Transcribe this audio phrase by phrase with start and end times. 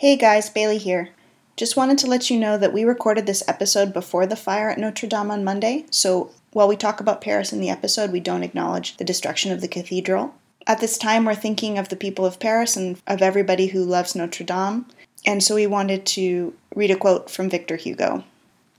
[0.00, 1.10] Hey guys, Bailey here.
[1.56, 4.78] Just wanted to let you know that we recorded this episode before the fire at
[4.78, 8.42] Notre Dame on Monday, so while we talk about Paris in the episode, we don't
[8.42, 10.34] acknowledge the destruction of the cathedral.
[10.66, 14.14] At this time, we're thinking of the people of Paris and of everybody who loves
[14.14, 14.86] Notre Dame,
[15.26, 18.24] and so we wanted to read a quote from Victor Hugo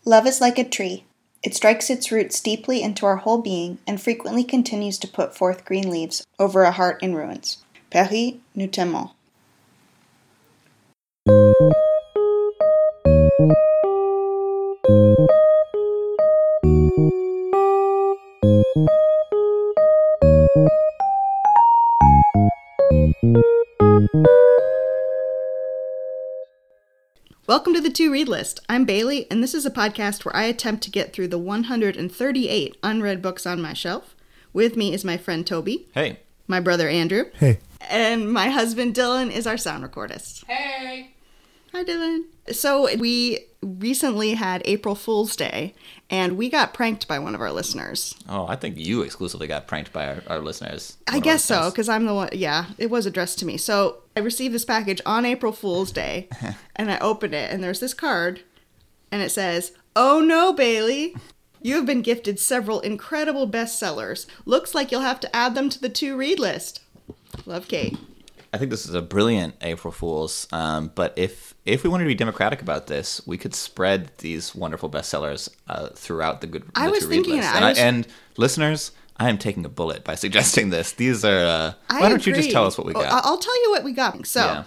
[0.06, 1.04] Love is like a tree.
[1.44, 5.66] It strikes its roots deeply into our whole being and frequently continues to put forth
[5.66, 7.64] green leaves over a heart in ruins.
[7.92, 9.12] Paris, nous t'aimons.
[11.28, 11.74] Welcome
[27.76, 28.62] to the To Read List.
[28.68, 32.78] I'm Bailey, and this is a podcast where I attempt to get through the 138
[32.82, 34.16] unread books on my shelf.
[34.54, 36.20] With me is my friend Toby, Hey.
[36.48, 40.46] my brother Andrew, Hey, and my husband Dylan is our sound recordist.
[40.48, 41.11] Hey.
[41.74, 42.24] Hi, Dylan.
[42.52, 45.74] So, we recently had April Fool's Day,
[46.10, 48.14] and we got pranked by one of our listeners.
[48.28, 50.98] Oh, I think you exclusively got pranked by our, our listeners.
[51.08, 52.30] I guess so, because I'm the one.
[52.34, 53.56] Yeah, it was addressed to me.
[53.56, 56.28] So I received this package on April Fool's Day,
[56.76, 58.42] and I opened it, and there's this card,
[59.10, 61.16] and it says, "Oh no, Bailey."
[61.64, 64.26] You have been gifted several incredible bestsellers.
[64.46, 66.82] Looks like you'll have to add them to the to read list.
[67.46, 68.00] Love Kate.
[68.54, 70.46] I think this is a brilliant April Fool's.
[70.52, 74.54] Um, but if if we wanted to be democratic about this, we could spread these
[74.54, 76.64] wonderful bestsellers uh, throughout the good.
[76.76, 77.48] I the was thinking list.
[77.48, 77.56] that.
[77.56, 78.08] And, I I and
[78.38, 80.92] listeners, I am taking a bullet by suggesting this.
[80.92, 81.38] These are.
[81.46, 83.12] Uh, I why don't you just tell us what we Oh, got?
[83.14, 84.26] I- I'll tell you what we got.
[84.28, 84.64] So, Yeah.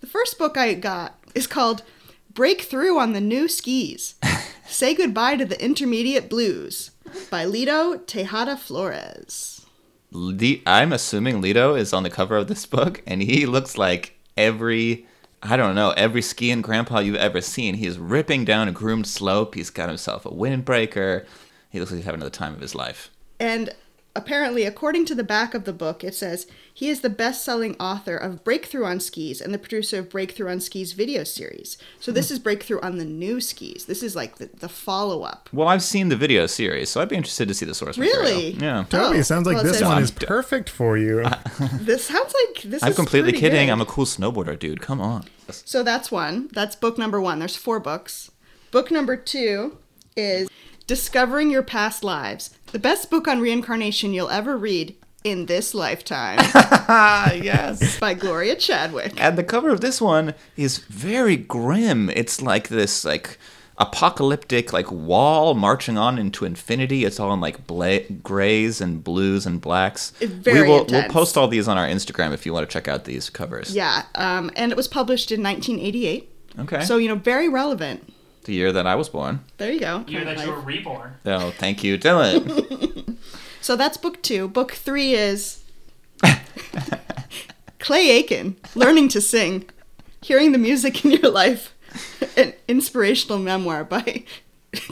[0.00, 1.82] the first book I got is called
[2.32, 4.14] Breakthrough on the New Skis
[4.68, 6.90] Say Goodbye to the Intermediate Blues
[7.30, 9.57] by Lito Tejada Flores.
[10.10, 14.18] Le- I'm assuming Lito is on the cover of this book, and he looks like
[14.36, 15.06] every
[15.42, 17.74] I don't know every skiing grandpa you've ever seen.
[17.74, 19.54] He's ripping down a groomed slope.
[19.54, 21.26] He's got himself a windbreaker.
[21.70, 23.10] He looks like he's having the time of his life.
[23.38, 23.70] And
[24.14, 27.76] apparently, according to the back of the book, it says he is the best selling
[27.76, 31.78] author of Breakthrough on Skis and the producer of Breakthrough on Skis video series.
[32.00, 32.34] So, this hmm.
[32.34, 33.84] is Breakthrough on the New Skis.
[33.86, 35.48] This is like the, the follow up.
[35.52, 38.52] Well, I've seen the video series, so I'd be interested to see the source Really?
[38.52, 38.62] material.
[38.62, 38.84] Yeah.
[38.88, 41.24] Toby, Oh, it sounds like well, it this says- one is perfect for you.
[41.80, 43.66] This sounds like this is I'm is completely pretty kidding.
[43.66, 43.72] good.
[43.72, 44.80] I'm a cool snowboarder, dude.
[44.80, 45.24] Come on.
[45.50, 46.48] So that's one.
[46.52, 47.38] That's book number one.
[47.38, 48.30] There's four books.
[48.70, 49.78] Book number two
[50.16, 50.48] is
[50.86, 56.38] Discovering Your Past Lives, the best book on reincarnation you'll ever read in this lifetime
[57.42, 57.98] yes.
[57.98, 59.20] by Gloria Chadwick.
[59.20, 62.10] And the cover of this one is very grim.
[62.10, 63.38] It's like this like
[63.78, 67.04] apocalyptic like wall marching on into infinity.
[67.04, 70.12] It's all in like bla- grays and blues and blacks.
[70.20, 71.04] It's very we will intense.
[71.04, 73.74] we'll post all these on our Instagram if you want to check out these covers.
[73.74, 76.34] Yeah, um, and it was published in 1988.
[76.60, 76.84] Okay.
[76.84, 78.12] So, you know, very relevant.
[78.48, 79.44] The year that I was born.
[79.58, 80.04] There you go.
[80.08, 81.14] year that of you were reborn.
[81.26, 83.16] Oh, thank you, Dylan.
[83.60, 84.48] So that's book two.
[84.48, 85.62] Book three is
[87.80, 89.68] Clay Aiken, Learning to Sing,
[90.22, 91.74] Hearing the Music in Your Life,
[92.36, 94.24] an inspirational memoir by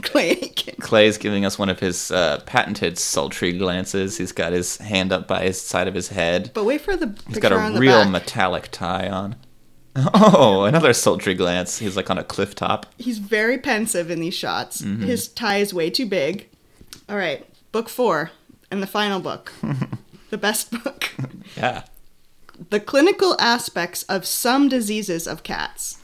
[0.03, 0.75] Clay Aiken.
[0.81, 4.19] Clay's giving us one of his uh, patented sultry glances.
[4.19, 6.51] He's got his hand up by his side of his head.
[6.53, 8.11] But wait for the He's got a real back.
[8.11, 9.37] metallic tie on.
[10.15, 11.79] Oh, another sultry glance.
[11.79, 12.87] He's like on a cliff top.
[12.99, 14.83] He's very pensive in these shots.
[14.83, 15.03] Mm-hmm.
[15.05, 16.49] His tie is way too big.
[17.09, 18.31] All right, book four,
[18.71, 19.53] and the final book,
[20.31, 21.11] the best book.
[21.57, 21.85] Yeah.
[22.71, 25.99] The Clinical Aspects of Some Diseases of Cats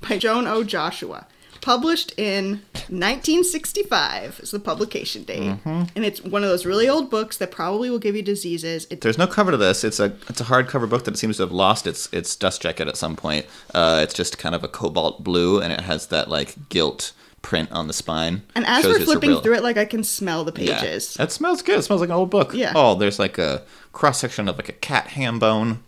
[0.00, 0.64] by Joan O.
[0.64, 1.26] Joshua.
[1.64, 2.60] Published in
[2.90, 5.40] 1965 is the publication date.
[5.42, 5.84] Mm-hmm.
[5.96, 8.86] And it's one of those really old books that probably will give you diseases.
[8.90, 9.82] It, There's no cover to this.
[9.82, 12.86] It's a it's a hardcover book that seems to have lost its its dust jacket
[12.86, 13.46] at some point.
[13.74, 17.72] Uh, it's just kind of a cobalt blue, and it has that like gilt print
[17.72, 18.42] on the spine.
[18.54, 20.78] and as we're flipping real- through it, like I can smell the Yeah.
[20.80, 21.14] pages.
[21.14, 21.78] That smells good.
[21.78, 22.52] It smells like an old book.
[22.54, 22.72] Yeah.
[22.74, 25.78] Oh, there's like a cross section of like a cat ham bone.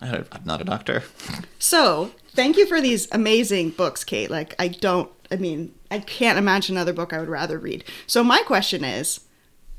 [0.00, 1.02] I'm not a doctor.
[1.58, 4.30] So, thank you for these amazing books, Kate.
[4.30, 7.84] Like, I don't, I mean, I can't imagine another book I would rather read.
[8.06, 9.20] So, my question is,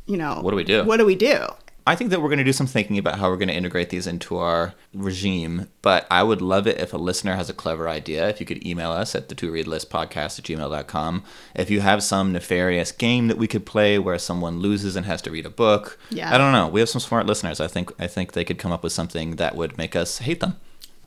[0.06, 0.84] you know, What do we do?
[0.84, 1.48] What do we do?
[1.86, 3.90] I think that we're going to do some thinking about how we're going to integrate
[3.90, 7.90] these into our regime, but I would love it if a listener has a clever
[7.90, 8.30] idea.
[8.30, 11.24] If you could email us at the to read list podcast at gmail.com.
[11.56, 15.22] If you have some nefarious game that we could play where someone loses and has
[15.24, 16.00] to read a book.
[16.10, 16.34] Yeah.
[16.34, 16.70] I don't know.
[16.70, 17.60] We have some smart listeners.
[17.60, 20.40] I think I think they could come up with something that would make us hate
[20.40, 20.56] them.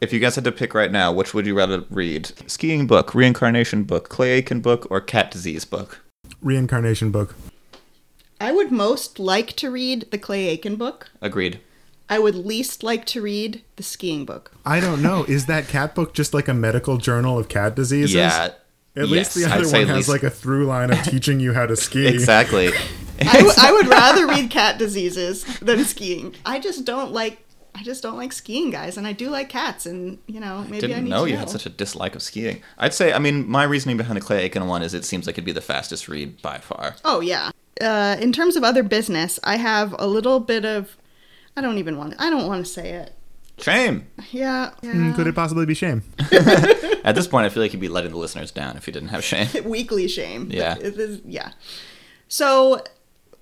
[0.00, 2.30] If you guys had to pick right now, which would you rather read?
[2.48, 6.04] Skiing book, reincarnation book, Clay Aiken book, or cat disease book?
[6.42, 7.34] Reincarnation book.
[8.40, 11.10] I would most like to read the Clay Aiken book.
[11.22, 11.60] Agreed.
[12.10, 14.52] I would least like to read the skiing book.
[14.64, 15.24] I don't know.
[15.24, 18.14] Is that cat book just like a medical journal of cat diseases?
[18.14, 18.50] Yeah.
[18.94, 21.52] At yes, least the other one has least- like a through line of teaching you
[21.54, 22.06] how to ski.
[22.06, 22.68] Exactly.
[23.20, 26.34] I, w- I would rather read cat diseases than skiing.
[26.44, 27.38] I just don't like.
[27.78, 30.76] I just don't like skiing, guys, and I do like cats, and you know maybe
[30.76, 31.40] I Didn't need know to you know.
[31.40, 32.62] had such a dislike of skiing.
[32.78, 35.34] I'd say, I mean, my reasoning behind the Clay Aiken one is it seems like
[35.34, 36.96] it'd be the fastest read by far.
[37.04, 37.50] Oh yeah.
[37.80, 40.96] Uh, in terms of other business, I have a little bit of.
[41.56, 42.14] I don't even want.
[42.18, 43.12] I don't want to say it.
[43.58, 44.06] Shame.
[44.30, 44.70] Yeah.
[44.82, 44.92] yeah.
[44.92, 46.02] Mm, Could it possibly be shame?
[46.32, 49.08] At this point, I feel like you'd be letting the listeners down if you didn't
[49.08, 49.48] have shame.
[49.64, 50.48] weekly shame.
[50.50, 50.76] Yeah.
[50.78, 51.52] It is- yeah.
[52.28, 52.82] So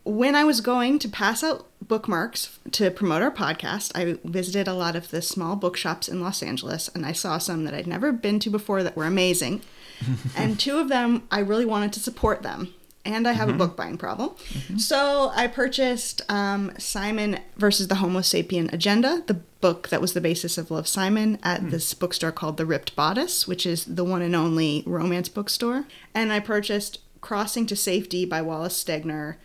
[0.05, 4.75] when I was going to pass out bookmarks to promote our podcast, I visited a
[4.75, 8.13] lot of the small bookshops in Los Angeles and I saw some that I'd never
[8.13, 9.63] been to before that were amazing.
[10.37, 12.75] and two of them, I really wanted to support them.
[13.07, 13.59] And I have a mm-hmm.
[13.59, 14.31] book buying problem.
[14.31, 14.79] Mm-hmm.
[14.79, 20.23] So I purchased um, Simon versus the Homo sapien Agenda, the book that was the
[20.23, 21.69] basis of Love Simon, at hmm.
[21.69, 25.85] this bookstore called The Ripped Bodice, which is the one and only romance bookstore.
[26.15, 29.37] And I purchased Crossing to Safety by Wallace Stegner,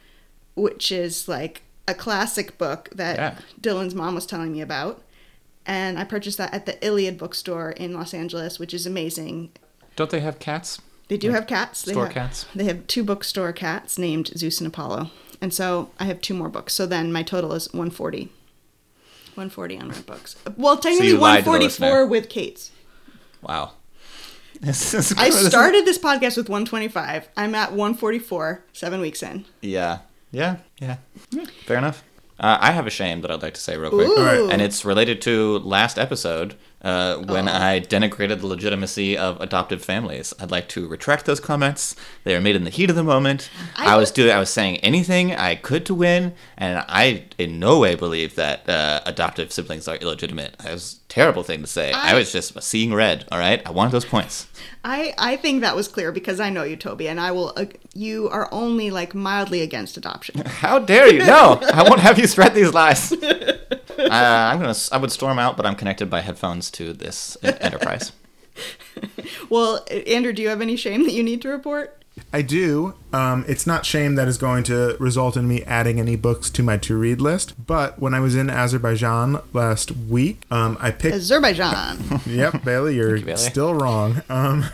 [0.60, 3.36] which is like a classic book that Yeah.
[3.60, 5.02] Dylan's mom was telling me about.
[5.66, 9.52] And I purchased that at the Iliad bookstore in Los Angeles, which is amazing.
[9.96, 10.82] Don't they have cats?
[11.10, 11.82] They do have cats.
[11.82, 12.46] They Store have, cats?
[12.56, 15.12] They have two bookstore cats named Zeus and Apollo.
[15.42, 16.74] And so I have two more books.
[16.74, 18.30] So then my total is 140.
[19.36, 20.36] 140 on my books.
[20.58, 22.72] Well, technically you lied to the 144 with Kate's.
[23.42, 23.74] Wow.
[24.62, 27.30] This is I started this podcast with 125.
[27.38, 29.46] I'm at 144, seven weeks in.
[29.62, 30.00] Yeah.
[30.32, 30.58] Yeah.
[30.80, 30.98] Yeah.
[31.66, 32.04] Fair enough.
[32.40, 34.08] Uh, I have a shame that I'd like to say real quick.
[34.08, 34.50] Ooh.
[34.50, 37.52] And it's related to last episode uh, when Oh.
[37.52, 40.34] I denigrated the legitimacy of adoptive families.
[40.40, 41.96] I'd like to retract those comments.
[42.24, 43.50] They were made in the heat of the moment.
[43.76, 44.32] I I, was doing.
[44.32, 48.68] I was saying anything I could to win, and I in no way believe that
[48.70, 50.56] uh, adoptive siblings are illegitimate.
[50.66, 51.92] It was a terrible thing to say.
[51.92, 53.26] I, I- was just seeing red.
[53.32, 54.48] All right, I wanted those points.
[54.86, 57.52] I, I think that was clear because I know you, Toby, and I will.
[57.58, 60.42] Uh, you are only like mildly against adoption.
[60.46, 61.20] How dare you?
[61.26, 63.12] No, I won't have you spread these lies.
[64.10, 64.76] Uh, I'm gonna.
[64.92, 68.12] I would storm out, but I'm connected by headphones to this enterprise.
[69.50, 71.96] well, Andrew, do you have any shame that you need to report?
[72.34, 72.96] I do.
[73.14, 76.64] Um, it's not shame that is going to result in me adding any books to
[76.64, 77.66] my to read list.
[77.66, 81.16] But when I was in Azerbaijan last week, um, I picked.
[81.16, 82.22] Azerbaijan.
[82.26, 83.38] Yep, Bailey, you're you, Bailey.
[83.38, 84.22] still wrong.
[84.30, 84.66] Um,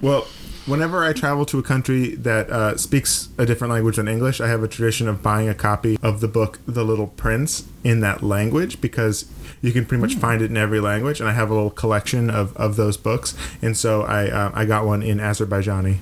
[0.00, 0.26] well,
[0.68, 4.48] whenever I travel to a country that uh, speaks a different language than English, I
[4.48, 8.22] have a tradition of buying a copy of the book The Little Prince in that
[8.22, 9.24] language because
[9.62, 11.20] you can pretty much find it in every language.
[11.20, 13.34] And I have a little collection of, of those books.
[13.62, 15.98] And so I, uh, I got one in Azerbaijani.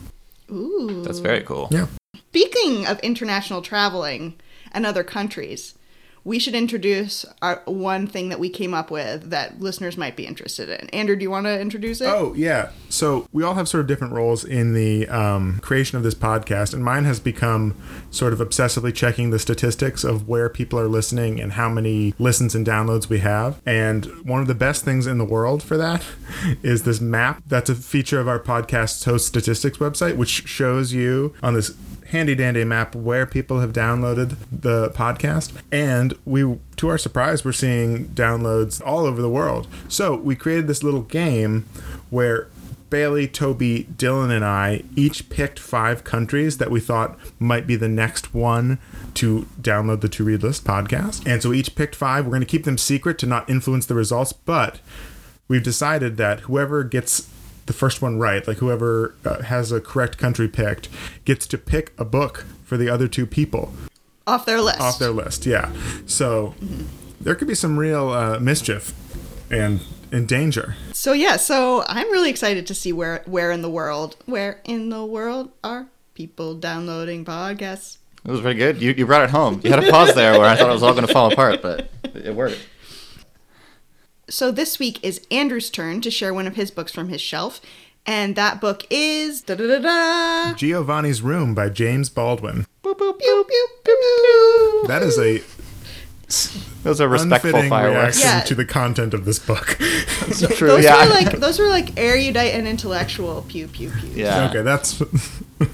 [0.51, 1.03] Ooh.
[1.05, 1.69] That's very cool.
[1.71, 1.87] Yeah.
[2.29, 4.35] Speaking of international traveling
[4.73, 5.76] and other countries,
[6.27, 10.27] we should introduce our one thing that we came up with that listeners might be
[10.27, 10.91] interested in.
[10.91, 12.09] Andrew, do you want to introduce it?
[12.09, 12.71] Oh, yeah.
[12.89, 16.75] So we all have sort of different roles in the um, creation of this podcast,
[16.75, 17.81] and mine has become
[18.11, 22.57] sort of obsessively checking the statistics of where people are listening and how many listens
[22.57, 23.63] and downloads we have.
[23.65, 26.05] And one of the best things in the world for that
[26.65, 31.35] is this map that's a feature of our podcast's host statistics website, which shows you
[31.41, 31.73] on this
[32.09, 37.53] handy dandy map where people have downloaded the podcast and we to our surprise we're
[37.53, 41.67] seeing downloads all over the world so we created this little game
[42.11, 42.49] where
[42.89, 47.89] Bailey, Toby, Dylan, and I each picked five countries that we thought might be the
[47.89, 48.79] next one
[49.15, 51.27] to download the To Read List podcast.
[51.27, 52.25] And so we each picked five.
[52.25, 54.79] We're going to keep them secret to not influence the results, but
[55.49, 57.29] we've decided that whoever gets
[57.67, 60.89] the first one right, like whoever uh, has a correct country picked,
[61.25, 63.73] gets to pick a book for the other two people
[64.27, 64.81] Off their list.
[64.81, 65.47] off their list.
[65.47, 65.73] Yeah.
[66.07, 66.55] So
[67.21, 68.93] there could be some real uh, mischief
[69.51, 69.81] and
[70.13, 70.77] and danger.
[70.93, 74.89] So yeah, so I'm really excited to see where where in the world, where in
[74.91, 77.99] the world are people downloading podcasts?
[78.25, 78.81] It was pretty good.
[78.83, 79.61] You, you brought it home.
[79.63, 81.63] You had a pause there where I thought it was all going to fall apart,
[81.63, 82.59] but it worked.
[84.29, 87.61] So this week is Andrew's turn to share one of his books from his shelf,
[88.05, 90.55] and that book is da da da da.
[90.55, 92.67] Giovanni's Room by James Baldwin.
[92.83, 94.85] Pew, pew, pew, pew, pew.
[94.89, 95.43] That is a
[96.83, 98.17] Those are respectful unfitting fireworks.
[98.19, 98.45] reaction Yeah.
[98.45, 99.67] to the content of this book.
[100.57, 100.69] True.
[100.69, 101.05] Those yeah.
[101.05, 104.11] were like those were like erudite and intellectual pew pew pew.
[104.11, 104.49] yeah.
[104.51, 105.01] Okay, that's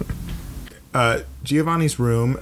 [0.95, 2.39] uh, Giovanni's room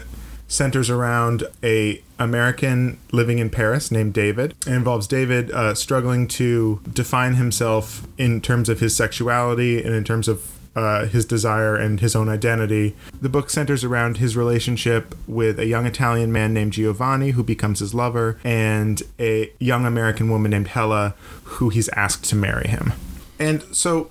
[0.50, 4.54] centers around a American living in Paris named David.
[4.66, 10.04] It involves David uh, struggling to define himself in terms of his sexuality and in
[10.04, 12.95] terms of uh, his desire and his own identity.
[13.21, 17.78] The book centers around his relationship with a young Italian man named Giovanni, who becomes
[17.78, 21.14] his lover, and a young American woman named Hella,
[21.45, 22.92] who he's asked to marry him.
[23.38, 24.11] And so,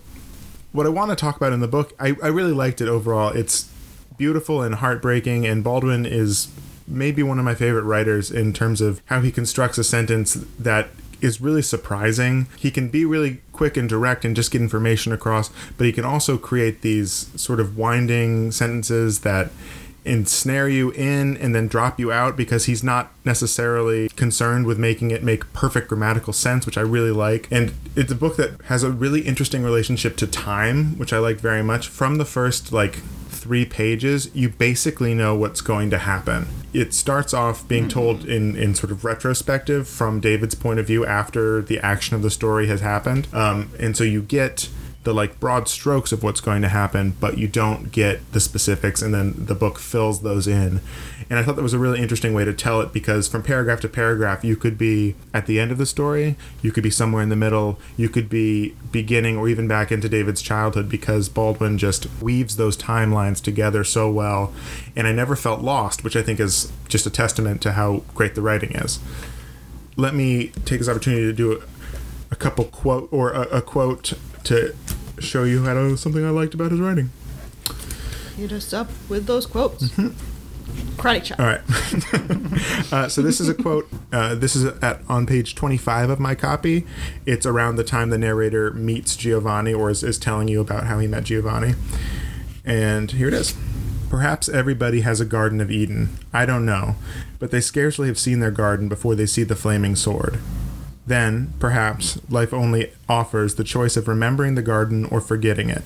[0.72, 3.30] what I want to talk about in the book, I, I really liked it overall.
[3.30, 3.69] It's
[4.20, 6.50] beautiful and heartbreaking, and Baldwin is
[6.88, 10.90] maybe one of my favorite writers in terms of how he constructs a sentence that
[11.22, 12.48] is really surprising.
[12.58, 16.06] He can be really quick and direct and just get information across, but he can
[16.06, 19.52] also create these sort of winding sentences that
[20.06, 25.12] ensnare you in and then drop you out because he's not necessarily concerned with making
[25.12, 27.48] it make perfect grammatical sense, which I really like.
[27.52, 31.38] And it's a book that has a really interesting relationship to time, which I like
[31.38, 31.90] very much.
[31.90, 33.02] From the first like
[33.40, 36.48] three pages, you basically know what's going to happen.
[36.74, 41.06] It starts off being told in, in sort of retrospective from David's point of view
[41.06, 43.28] after the action of the story has happened.
[43.34, 44.70] Um, and so you get
[45.10, 49.02] the like broad strokes of what's going to happen, but you don't get the specifics,
[49.02, 50.82] and then the book fills those in.
[51.32, 53.80] And I thought that was a really interesting way to tell it because from paragraph
[53.82, 57.24] to paragraph, you could be at the end of the story, you could be somewhere
[57.24, 61.80] in the middle, you could be beginning or even back into David's childhood because Baldwin
[61.80, 64.54] just weaves those timelines together so well.
[64.96, 68.36] And I never felt lost, which I think is just a testament to how great
[68.36, 69.00] the writing is.
[69.98, 71.64] Let me take this opportunity to do
[72.30, 74.14] a, couple quote or a, a quote
[74.44, 74.76] to
[75.22, 77.12] show you how to, something I liked about his writing.
[78.38, 79.90] Hit us up with those quotes.
[80.98, 81.40] Karate chop.
[81.40, 82.94] All right.
[82.94, 83.90] uh, so this is a quote.
[84.12, 86.86] Uh, this is at on page 25 of my copy.
[87.26, 91.00] It's around the time the narrator meets Giovanni or is, is telling you about how
[91.00, 91.76] he met Giovanni.
[92.66, 93.56] And here it is.
[94.10, 96.18] Perhaps everybody has a Garden of Eden.
[96.34, 96.96] I don't know.
[97.38, 100.40] But they scarcely have seen their garden before they see the flaming sword.
[101.10, 105.82] Then, perhaps, life only offers the choice of remembering the garden or forgetting it.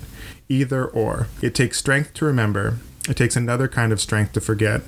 [0.50, 1.28] Either or.
[1.42, 4.82] It takes strength to remember, it takes another kind of strength to forget.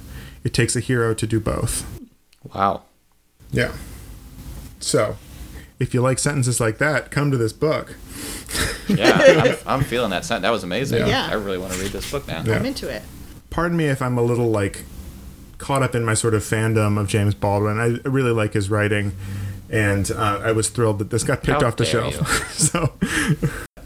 [0.44, 1.86] It takes a hero to do both.
[2.54, 2.84] Wow.
[3.50, 3.72] Yeah.
[4.82, 5.16] So,
[5.80, 7.96] if you like sentences like that, come to this book.
[8.90, 10.26] Yeah, I'm, I'm feeling that.
[10.26, 10.44] Sound.
[10.44, 11.08] That was amazing.
[11.08, 11.30] Yeah.
[11.32, 12.44] I really want to read this book now.
[12.46, 12.56] Yeah.
[12.56, 13.04] I'm into it.
[13.50, 14.84] Pardon me if I'm a little like
[15.60, 17.80] caught up in my sort of fandom of James Baldwin.
[17.80, 19.14] I really like his writing,
[19.70, 22.52] and uh, I was thrilled that this got picked How off the shelf.
[22.58, 22.94] so.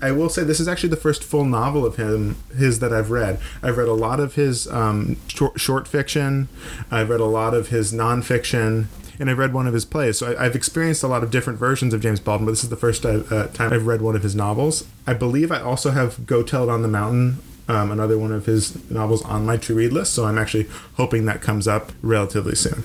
[0.01, 3.11] I will say this is actually the first full novel of him his that I've
[3.11, 3.39] read.
[3.61, 6.47] I've read a lot of his um, short, short fiction.
[6.89, 8.85] I've read a lot of his nonfiction,
[9.19, 10.17] and I've read one of his plays.
[10.17, 12.69] So I, I've experienced a lot of different versions of James Baldwin, but this is
[12.69, 14.87] the first uh, uh, time I've read one of his novels.
[15.05, 18.45] I believe I also have Go Tell It on the Mountain, um, another one of
[18.45, 20.13] his novels, on my to read list.
[20.13, 22.83] So I'm actually hoping that comes up relatively soon.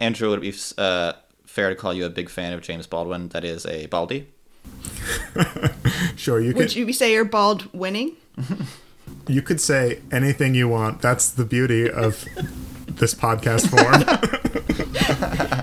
[0.00, 1.12] Andrew, would it be uh,
[1.56, 3.28] fair to call you a big fan of James Baldwin?
[3.28, 4.28] That is a Baldy.
[6.16, 6.58] Sure, you could.
[6.58, 8.16] Would could you say you're bald winning?
[9.28, 11.00] you could say anything you want.
[11.00, 12.24] That's the beauty of
[12.86, 14.02] this podcast form.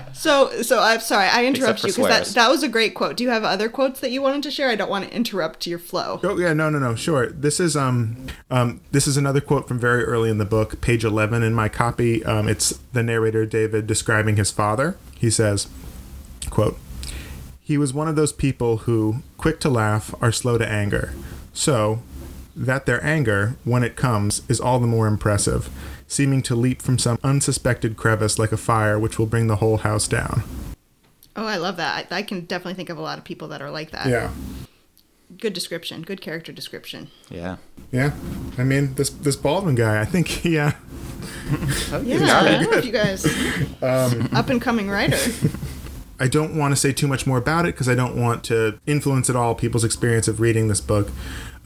[0.14, 3.18] So, so I'm sorry, I interrupted you because that, that was a great quote.
[3.18, 4.70] Do you have other quotes that you wanted to share?
[4.70, 6.18] I don't want to interrupt your flow.
[6.22, 6.94] Oh yeah, no, no, no.
[6.94, 7.26] Sure.
[7.26, 11.04] This is um, um, this is another quote from very early in the book, page
[11.04, 12.24] eleven in my copy.
[12.24, 14.96] Um, it's the narrator David describing his father.
[15.18, 15.68] He says,
[16.50, 16.78] "quote
[17.60, 21.14] He was one of those people who, quick to laugh, are slow to anger.
[21.52, 22.00] So,
[22.56, 25.70] that their anger, when it comes, is all the more impressive,
[26.06, 29.78] seeming to leap from some unsuspected crevice like a fire which will bring the whole
[29.78, 30.42] house down."
[31.36, 32.06] Oh, I love that.
[32.12, 34.06] I, I can definitely think of a lot of people that are like that.
[34.06, 34.30] Yeah.
[35.36, 36.02] Good description.
[36.02, 37.08] Good character description.
[37.28, 37.56] Yeah.
[37.90, 38.12] Yeah,
[38.56, 40.00] I mean this this Baldwin guy.
[40.00, 40.74] I think yeah,
[41.90, 42.58] Yeah, I it.
[42.60, 43.24] don't know if you guys
[43.82, 45.18] Um, up and coming writer.
[46.18, 48.78] I don't want to say too much more about it because I don't want to
[48.86, 51.10] influence at all people's experience of reading this book.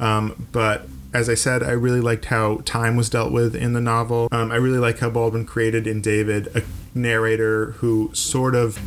[0.01, 3.81] Um, but as I said, I really liked how time was dealt with in the
[3.81, 4.29] novel.
[4.31, 6.63] Um, I really like how Baldwin created in David a
[6.95, 8.79] narrator who sort of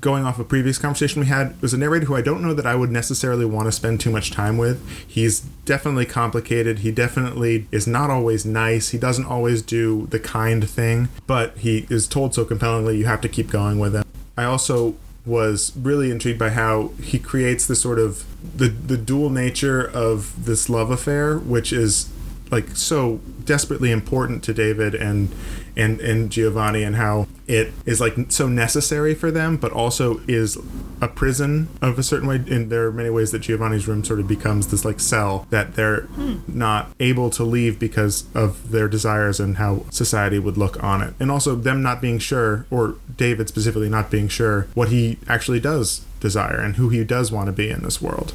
[0.00, 2.66] going off a previous conversation we had was a narrator who I don't know that
[2.66, 4.86] I would necessarily want to spend too much time with.
[5.06, 6.80] He's definitely complicated.
[6.80, 8.90] He definitely is not always nice.
[8.90, 13.20] He doesn't always do the kind thing, but he is told so compellingly you have
[13.22, 14.04] to keep going with him.
[14.36, 14.94] I also
[15.26, 18.24] was really intrigued by how he creates the sort of
[18.56, 22.08] the the dual nature of this love affair, which is
[22.50, 25.34] like so desperately important to David and
[25.76, 30.58] and and Giovanni and how it is like so necessary for them but also is
[31.00, 32.36] a prison of a certain way.
[32.36, 35.74] And there are many ways that Giovanni's room sort of becomes this like cell that
[35.74, 36.38] they're hmm.
[36.48, 41.14] not able to leave because of their desires and how society would look on it.
[41.20, 45.60] And also them not being sure or David specifically not being sure what he actually
[45.60, 48.32] does desire and who he does want to be in this world.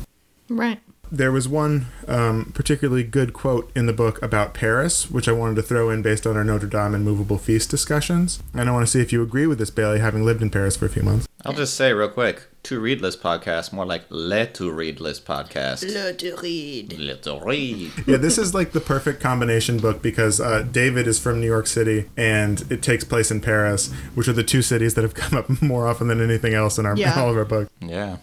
[0.49, 0.79] Right.
[1.11, 5.55] There was one um, particularly good quote in the book about Paris, which I wanted
[5.55, 8.41] to throw in based on our Notre Dame and movable feast discussions.
[8.53, 10.77] And I want to see if you agree with this, Bailey, having lived in Paris
[10.77, 11.27] for a few months.
[11.45, 15.25] I'll just say real quick to read list podcast, more like le to read list
[15.25, 15.83] podcast.
[15.91, 16.97] Le to read.
[16.99, 17.91] Le to read.
[18.05, 21.65] yeah, this is like the perfect combination book because uh, David is from New York
[21.67, 25.37] City and it takes place in Paris, which are the two cities that have come
[25.37, 27.19] up more often than anything else in our Yeah.
[27.19, 27.71] all of our books.
[27.81, 28.17] Yeah.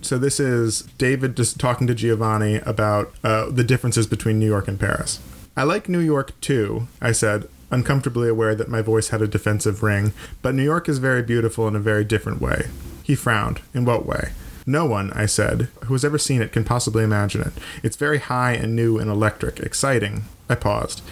[0.00, 4.68] So this is David just talking to Giovanni about uh, the differences between New York
[4.68, 5.20] and Paris.
[5.56, 9.82] I like New York too, I said, uncomfortably aware that my voice had a defensive
[9.82, 12.68] ring, but New York is very beautiful in a very different way.
[13.02, 13.60] He frowned.
[13.74, 14.32] In what way?
[14.66, 17.52] No one, I said, who has ever seen it can possibly imagine it.
[17.82, 20.24] It's very high and new and electric, exciting.
[20.48, 21.02] I paused.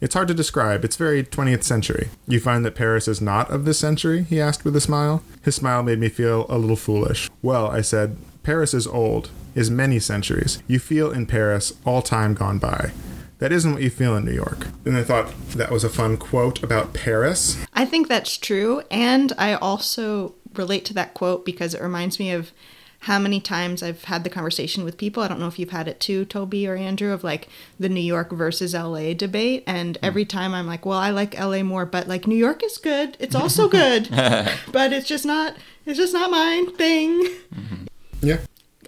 [0.00, 0.84] It's hard to describe.
[0.84, 2.10] It's very 20th century.
[2.28, 4.24] You find that Paris is not of this century?
[4.24, 5.22] He asked with a smile.
[5.42, 7.30] His smile made me feel a little foolish.
[7.40, 10.62] Well, I said, Paris is old, is many centuries.
[10.68, 12.92] You feel in Paris all time gone by.
[13.38, 14.68] That isn't what you feel in New York.
[14.84, 17.56] And I thought that was a fun quote about Paris.
[17.72, 18.82] I think that's true.
[18.90, 22.52] And I also relate to that quote because it reminds me of
[23.00, 25.22] how many times I've had the conversation with people.
[25.22, 27.48] I don't know if you've had it too, Toby or Andrew, of like
[27.80, 29.64] the New York versus LA debate.
[29.66, 30.04] And hmm.
[30.04, 33.16] every time I'm like, well, I like LA more, but like New York is good.
[33.18, 34.08] It's also good.
[34.72, 37.24] but it's just not, it's just not my thing.
[37.54, 37.84] Mm-hmm.
[38.24, 38.38] Yeah.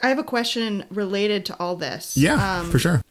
[0.02, 2.16] I have a question related to all this.
[2.16, 3.02] Yeah, Um, for sure.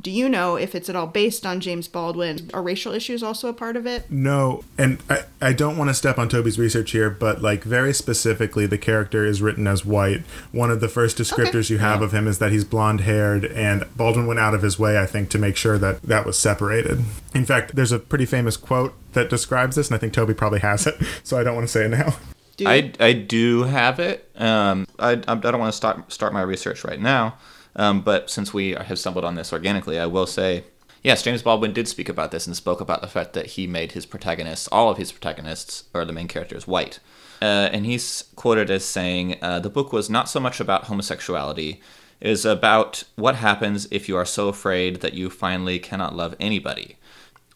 [0.00, 2.50] Do you know if it's at all based on James Baldwin?
[2.54, 4.10] Are racial issues also a part of it?
[4.10, 7.92] No, and I, I don't want to step on Toby's research here, but like very
[7.92, 10.22] specifically, the character is written as white.
[10.50, 13.84] One of the first descriptors you have of him is that he's blonde haired, and
[13.94, 17.04] Baldwin went out of his way, I think, to make sure that that was separated.
[17.34, 20.60] In fact, there's a pretty famous quote that describes this, and I think Toby probably
[20.60, 22.16] has it, so I don't want to say it now.
[22.62, 24.30] Do I, I do have it.
[24.36, 27.36] Um, I, I don't want to start start my research right now,
[27.76, 30.64] um, but since we have stumbled on this organically, I will say,
[31.02, 33.92] yes, James Baldwin did speak about this and spoke about the fact that he made
[33.92, 36.98] his protagonists, all of his protagonists, or the main characters, white.
[37.40, 41.80] Uh, and he's quoted as saying, uh, "The book was not so much about homosexuality."
[42.20, 46.36] It is about what happens if you are so afraid that you finally cannot love
[46.38, 46.96] anybody.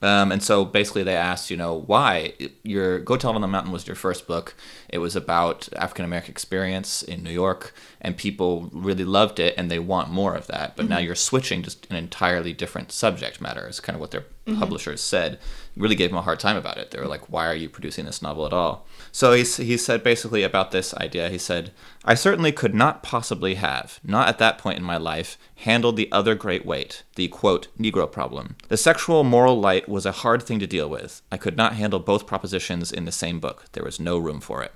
[0.03, 3.49] Um, and so basically, they asked, you know, why your "Go Tell It on the
[3.49, 4.55] Mountain" was your first book.
[4.89, 9.71] It was about African American experience in New York, and people really loved it, and
[9.71, 10.77] they want more of that.
[10.77, 13.67] But now you're switching to an entirely different subject matter.
[13.67, 14.27] Is kind of what their
[14.59, 15.39] publishers said.
[15.77, 16.91] Really gave him a hard time about it.
[16.91, 20.03] They were like, "Why are you producing this novel at all?" So he he said
[20.03, 21.29] basically about this idea.
[21.29, 21.71] He said,
[22.03, 26.11] "I certainly could not possibly have, not at that point in my life, handled the
[26.11, 28.57] other great weight, the quote Negro problem.
[28.69, 31.21] The sexual moral light was a hard thing to deal with.
[31.31, 33.67] I could not handle both propositions in the same book.
[33.73, 34.73] There was no room for it."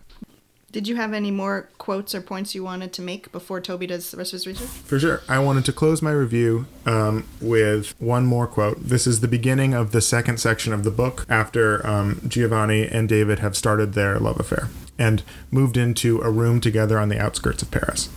[0.73, 4.13] Did you have any more quotes or points you wanted to make before Toby does
[4.13, 4.69] the rest of his research?
[4.69, 5.23] For sure.
[5.29, 8.79] I wanted to close my review um, with one more quote.
[8.81, 13.09] This is the beginning of the second section of the book after um, Giovanni and
[13.09, 17.63] David have started their love affair and moved into a room together on the outskirts
[17.63, 18.09] of Paris.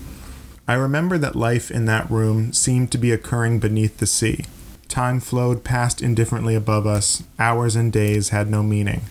[0.68, 4.46] I remember that life in that room seemed to be occurring beneath the sea.
[4.88, 9.02] Time flowed past indifferently above us, hours and days had no meaning.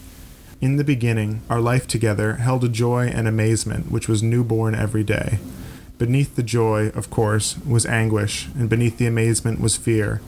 [0.63, 5.03] In the beginning, our life together held a joy and amazement which was newborn every
[5.03, 5.41] day.
[5.99, 10.21] Beneath the joy, of course, was anguish, and beneath the amazement was fear,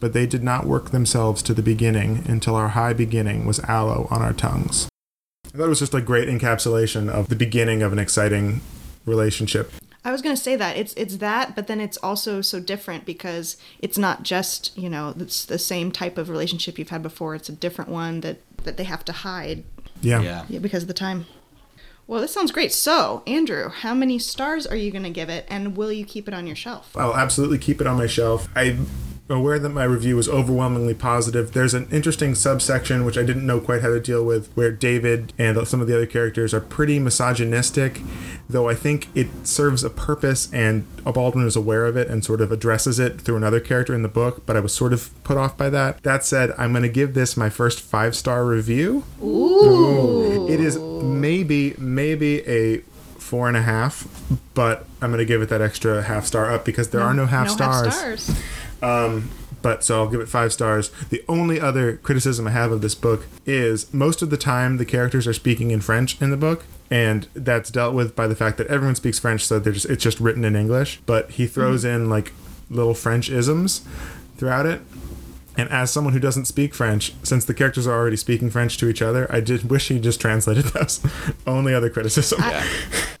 [0.00, 4.08] but they did not work themselves to the beginning until our high beginning was aloe
[4.10, 4.88] on our tongues.
[5.52, 8.62] I thought it was just a great encapsulation of the beginning of an exciting
[9.04, 9.72] relationship.
[10.06, 13.04] I was going to say that it's it's that, but then it's also so different
[13.04, 17.34] because it's not just you know it's the same type of relationship you've had before.
[17.34, 19.64] It's a different one that that they have to hide
[20.02, 20.20] Yeah.
[20.20, 20.44] Yeah.
[20.48, 21.26] yeah, because of the time.
[22.06, 22.72] Well, this sounds great.
[22.72, 26.28] So, Andrew, how many stars are you going to give it, and will you keep
[26.28, 26.94] it on your shelf?
[26.96, 28.48] I'll absolutely keep it on my shelf.
[28.54, 28.86] I'm
[29.32, 31.52] aware that my review was overwhelmingly positive.
[31.52, 35.32] There's an interesting subsection which I didn't know quite how to deal with, where David
[35.38, 38.00] and some of the other characters are pretty misogynistic,
[38.48, 42.40] though I think it serves a purpose and Baldwin is aware of it and sort
[42.40, 45.36] of addresses it through another character in the book, but I was sort of put
[45.36, 46.02] off by that.
[46.02, 49.04] That said, I'm going to give this my first five star review.
[49.22, 50.48] Ooh.
[50.48, 52.82] It is maybe, maybe a
[53.18, 54.06] four and a half,
[54.52, 57.26] but I'm going to give it that extra half star up because there are no
[57.26, 57.86] half no stars.
[57.86, 58.42] Half stars.
[59.62, 60.90] But so I'll give it five stars.
[61.08, 64.84] The only other criticism I have of this book is most of the time the
[64.84, 66.64] characters are speaking in French in the book.
[66.90, 70.20] And that's dealt with by the fact that everyone speaks French, so just, it's just
[70.20, 71.00] written in English.
[71.06, 72.32] But he throws in like
[72.68, 73.82] little French isms
[74.36, 74.82] throughout it.
[75.56, 78.88] And as someone who doesn't speak French, since the characters are already speaking French to
[78.88, 81.04] each other, I did wish he just translated those.
[81.46, 82.42] Only other criticism.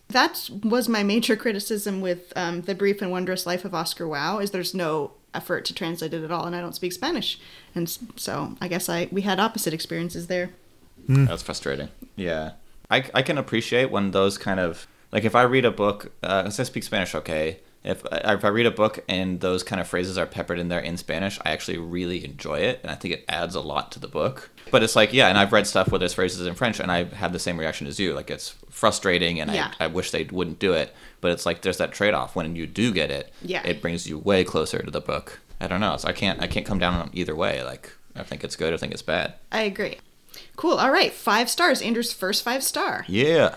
[0.08, 4.42] That was my major criticism with um, the brief and wondrous life of Oscar Wao.
[4.42, 7.38] Is there's no effort to translate it at all, and I don't speak Spanish,
[7.74, 10.50] and so I guess I we had opposite experiences there.
[11.08, 11.88] That's frustrating.
[12.16, 12.52] Yeah.
[12.90, 16.42] I, I can appreciate when those kind of like if I read a book, uh,
[16.44, 17.58] 'cause I speak Spanish, okay.
[17.84, 20.78] If if I read a book and those kind of phrases are peppered in there
[20.78, 23.98] in Spanish, I actually really enjoy it, and I think it adds a lot to
[23.98, 24.50] the book.
[24.70, 26.98] But it's like, yeah, and I've read stuff where there's phrases in French, and I
[26.98, 28.12] have had the same reaction as you.
[28.14, 29.72] Like it's frustrating, and Yeah.
[29.80, 30.94] I, I wish they wouldn't do it.
[31.22, 33.32] But it's like there's that trade off when you do get it.
[33.40, 33.66] Yeah.
[33.66, 35.40] It brings you way closer to the book.
[35.60, 35.96] I don't know.
[35.96, 37.62] So I can't I can't come down on either way.
[37.62, 38.74] Like I think it's good.
[38.74, 39.34] I think it's bad.
[39.50, 39.98] I agree.
[40.56, 40.74] Cool.
[40.74, 41.80] All right, five stars.
[41.80, 43.04] Andrew's first five star.
[43.08, 43.54] Yeah.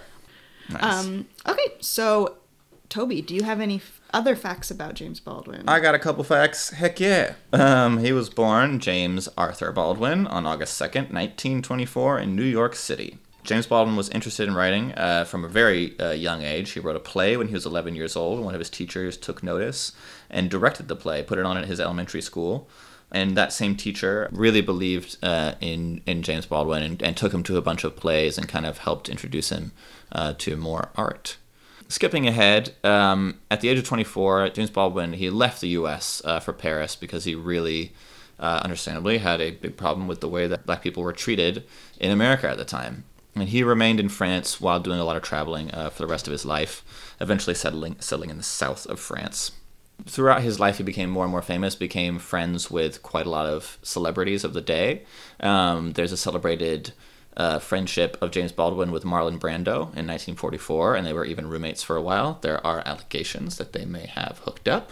[0.69, 1.05] Nice.
[1.05, 2.37] Um, okay, so
[2.89, 5.63] Toby, do you have any f- other facts about James Baldwin?
[5.67, 6.69] I got a couple facts.
[6.71, 7.33] Heck yeah.
[7.53, 13.17] Um, he was born James Arthur Baldwin on August 2nd, 1924, in New York City.
[13.45, 16.71] James Baldwin was interested in writing uh, from a very uh, young age.
[16.71, 18.39] He wrote a play when he was 11 years old.
[18.39, 19.91] One of his teachers took notice
[20.29, 22.67] and directed the play, put it on at his elementary school.
[23.11, 27.43] And that same teacher really believed uh, in, in James Baldwin and, and took him
[27.43, 29.73] to a bunch of plays and kind of helped introduce him
[30.11, 31.37] uh, to more art.
[31.87, 36.19] Skipping ahead, um, at the age of 24, James Baldwin he left the U.S.
[36.25, 37.93] Uh, for Paris because he really,
[38.39, 41.63] uh, understandably, had a big problem with the way that black people were treated
[41.99, 43.03] in America at the time.
[43.35, 46.27] And he remained in France while doing a lot of traveling uh, for the rest
[46.27, 46.83] of his life,
[47.19, 49.51] eventually settling settling in the south of France.
[50.05, 53.45] Throughout his life, he became more and more famous, became friends with quite a lot
[53.45, 55.03] of celebrities of the day.
[55.39, 56.93] Um, there's a celebrated
[57.37, 61.83] uh, friendship of James Baldwin with Marlon Brando in 1944, and they were even roommates
[61.83, 62.39] for a while.
[62.41, 64.91] There are allegations that they may have hooked up,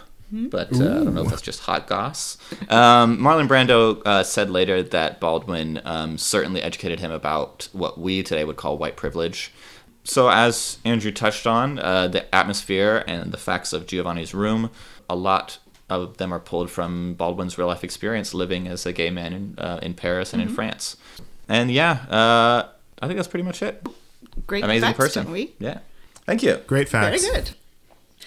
[0.50, 2.38] but uh, I don't know if that's just hot goss.
[2.68, 8.22] Um, Marlon Brando uh, said later that Baldwin um, certainly educated him about what we
[8.22, 9.52] today would call white privilege.
[10.04, 14.70] So, as Andrew touched on, uh, the atmosphere and the facts of Giovanni's room,
[15.08, 19.10] a lot of them are pulled from Baldwin's real life experience living as a gay
[19.10, 20.96] man in, uh, in Paris and in France.
[21.48, 22.68] And yeah, uh,
[23.00, 23.86] I think that's pretty much it.
[24.46, 25.24] Great Amazing facts, person.
[25.24, 25.54] don't we?
[25.58, 25.78] Yeah.
[26.26, 26.56] Thank you.
[26.66, 27.22] Great facts.
[27.22, 27.50] Very good.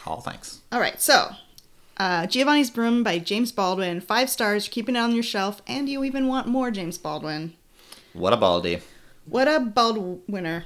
[0.05, 0.61] All thanks.
[0.71, 1.31] All right, so
[1.97, 4.01] uh, Giovanni's Room by James Baldwin.
[4.01, 4.65] Five stars.
[4.67, 7.53] You're keeping it on your shelf, and you even want more James Baldwin.
[8.13, 8.81] What a baldy.
[9.25, 10.65] What a bald winner.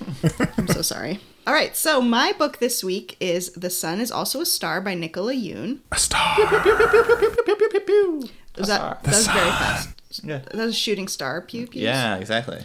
[0.58, 1.20] I'm so sorry.
[1.46, 4.94] All right, so my book this week is The Sun is Also a Star by
[4.94, 5.80] Nicola Yoon.
[5.90, 6.36] A star.
[8.56, 9.88] Was that, that was very fast.
[10.22, 10.38] Yeah.
[10.38, 11.40] That was a shooting star.
[11.40, 11.82] Pew pews.
[11.82, 12.62] Yeah, exactly.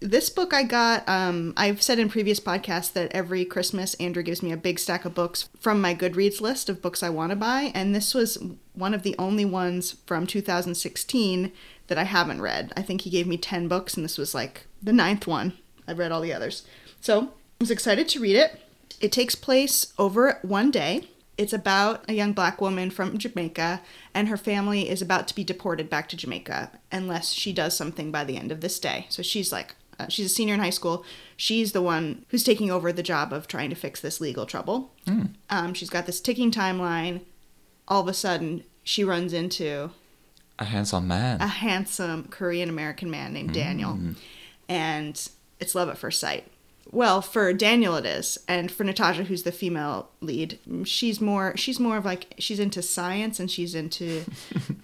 [0.00, 4.42] This book I got, um, I've said in previous podcasts that every Christmas Andrew gives
[4.42, 7.36] me a big stack of books from my Goodreads list of books I want to
[7.36, 11.52] buy, and this was one of the only ones from 2016
[11.88, 12.72] that I haven't read.
[12.78, 15.52] I think he gave me 10 books, and this was like the ninth one.
[15.86, 16.66] I've read all the others.
[17.02, 17.28] So I
[17.60, 18.58] was excited to read it.
[19.02, 21.08] It takes place over one day.
[21.36, 23.82] It's about a young black woman from Jamaica,
[24.14, 28.10] and her family is about to be deported back to Jamaica unless she does something
[28.10, 29.04] by the end of this day.
[29.10, 31.04] So she's like, uh, she's a senior in high school.
[31.36, 34.92] She's the one who's taking over the job of trying to fix this legal trouble.
[35.50, 37.22] Um, she's got this ticking timeline.
[37.88, 39.90] All of a sudden, she runs into
[40.58, 41.40] A handsome man.
[41.40, 43.98] a handsome Korean American man named Daniel,
[44.68, 46.46] and it's love at first sight.
[46.92, 51.78] Well, for Daniel it is, and for Natasha, who's the female lead, she's more she's
[51.78, 54.24] more of like she's into science and she's into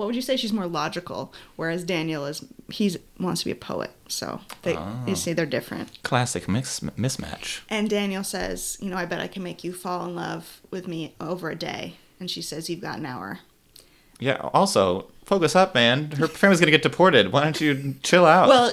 [0.00, 0.36] what would you say?
[0.36, 3.90] She's more logical, whereas Daniel is he's wants to be a poet.
[4.08, 6.02] So they you see they're different.
[6.02, 7.60] Classic mix mismatch.
[7.68, 10.88] And Daniel says, you know, I bet I can make you fall in love with
[10.88, 11.96] me over a day.
[12.18, 13.40] And she says, you've got an hour.
[14.18, 14.36] Yeah.
[14.54, 16.10] Also, focus up, man.
[16.12, 17.30] Her family's gonna get deported.
[17.32, 18.48] Why don't you chill out?
[18.48, 18.72] Well,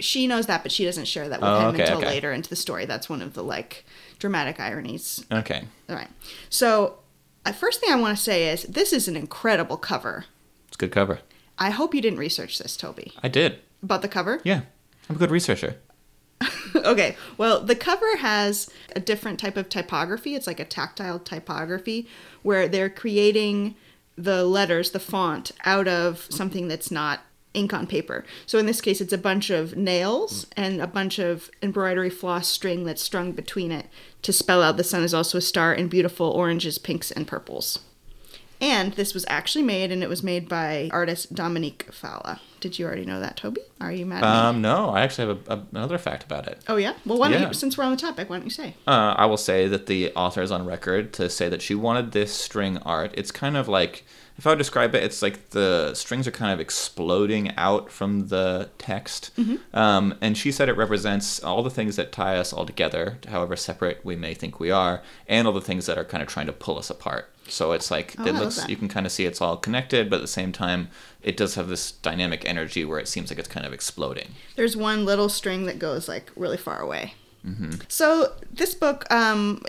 [0.00, 2.06] she knows that, but she doesn't share that with Oh, him okay, until okay.
[2.08, 2.86] later into the story.
[2.86, 3.84] That's one of the like
[4.18, 5.24] dramatic ironies.
[5.30, 5.64] okay.
[5.88, 6.08] All right.
[6.50, 6.98] So,
[7.46, 10.24] uh, first thing I want to say is this is an incredible cover.
[10.76, 11.20] It's a good cover.
[11.58, 13.60] I hope you didn't research this, Toby, I did.
[13.82, 14.42] about the cover.
[14.44, 14.60] Yeah.
[15.08, 15.76] I'm a good researcher.
[16.76, 17.16] okay.
[17.38, 20.34] Well, the cover has a different type of typography.
[20.34, 22.06] It's like a tactile typography
[22.42, 23.74] where they're creating
[24.16, 27.20] the letters, the font, out of something that's not
[27.54, 28.26] ink on paper.
[28.44, 32.48] So in this case, it's a bunch of nails and a bunch of embroidery floss
[32.48, 33.86] string that's strung between it
[34.20, 37.78] to spell out the sun is also a star in beautiful oranges, pinks, and purples.
[38.60, 42.40] And this was actually made, and it was made by artist Dominique Falla.
[42.60, 43.60] Did you already know that, Toby?
[43.80, 44.38] Are you mad at me?
[44.38, 46.62] Um, no, I actually have a, a, another fact about it.
[46.66, 46.94] Oh yeah.
[47.04, 47.48] Well, why don't yeah.
[47.48, 47.54] you?
[47.54, 48.74] Since we're on the topic, why don't you say?
[48.86, 52.12] Uh, I will say that the author is on record to say that she wanted
[52.12, 53.12] this string art.
[53.14, 54.04] It's kind of like,
[54.38, 58.28] if I would describe it, it's like the strings are kind of exploding out from
[58.28, 59.30] the text.
[59.74, 63.54] Um, and she said it represents all the things that tie us all together, however
[63.54, 66.46] separate we may think we are, and all the things that are kind of trying
[66.46, 67.30] to pull us apart.
[67.48, 70.16] So it's like Oh, it looks you can kind of see it's all connected, but
[70.16, 70.88] at the same time,
[71.22, 74.28] it does have this dynamic energy where it seems like it's kind of exploding.
[74.56, 77.14] There's one little string that goes like really far away.
[77.88, 79.62] So this book, um,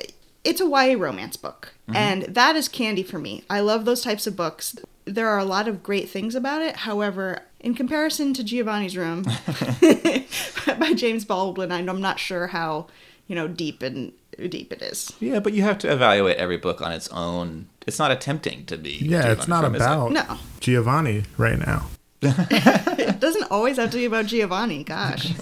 [0.43, 3.43] it's a YA romance book, and that is candy for me.
[3.51, 4.75] I love those types of books.
[5.05, 6.77] There are a lot of great things about it.
[6.77, 9.23] However, in comparison to Giovanni's Room
[10.79, 12.87] by James Baldwin, I'm not sure how
[13.27, 14.11] you know deep and
[14.47, 15.11] deep it is.
[15.19, 17.67] Yeah, but you have to evaluate every book on its own.
[17.87, 18.91] It's not attempting to be.
[19.01, 19.85] Yeah, it's not Room, is it?
[19.85, 20.37] about No.
[20.59, 21.87] Giovanni right now.
[22.21, 24.83] it doesn't always have to be about Giovanni.
[24.83, 25.33] Gosh.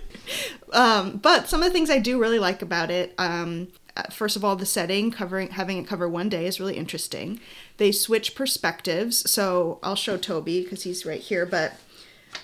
[0.72, 3.14] um, but some of the things I do really like about it.
[3.18, 6.76] Um, uh, first of all, the setting, covering having it cover one day is really
[6.76, 7.40] interesting.
[7.78, 11.46] They switch perspectives, so I'll show Toby because he's right here.
[11.46, 11.74] But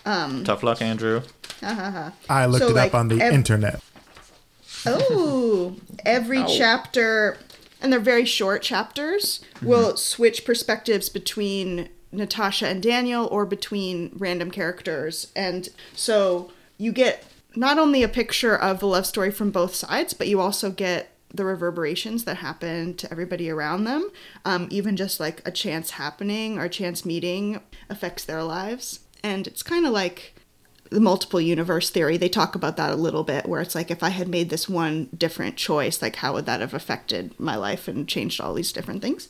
[0.05, 1.23] Tough luck, Andrew.
[1.63, 3.81] I looked So, it like, up on the ev- internet.
[4.87, 6.47] Oh, every Ow.
[6.47, 7.39] chapter,
[7.81, 14.51] and they're very short chapters, will switch perspectives between Natasha and Daniel or between random
[14.51, 15.33] characters.
[15.35, 17.25] And so you get
[17.57, 21.11] not only a picture of the love story from both sides, but you also get
[21.35, 24.11] the reverberations that happen to everybody around them.
[24.45, 29.01] Um, even just like a chance happening or a chance meeting affects their lives.
[29.25, 30.35] And it's kind of like
[30.93, 34.03] the multiple universe theory they talk about that a little bit where it's like if
[34.03, 37.89] i had made this one different choice like how would that have affected my life
[37.89, 39.29] and changed all these different things?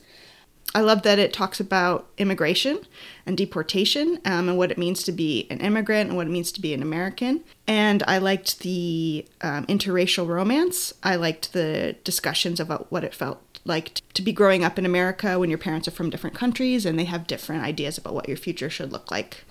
[0.75, 2.81] I love that it talks about immigration
[3.27, 6.51] and deportation um, and what it means to be an immigrant and what it means
[6.53, 7.43] to be an american.
[7.67, 10.95] And i liked the um, interracial romance.
[11.03, 15.39] I liked the discussions about what it felt like to be growing up in america
[15.39, 18.37] when your parents are from different countries and they have different ideas about what your
[18.37, 19.45] future should look like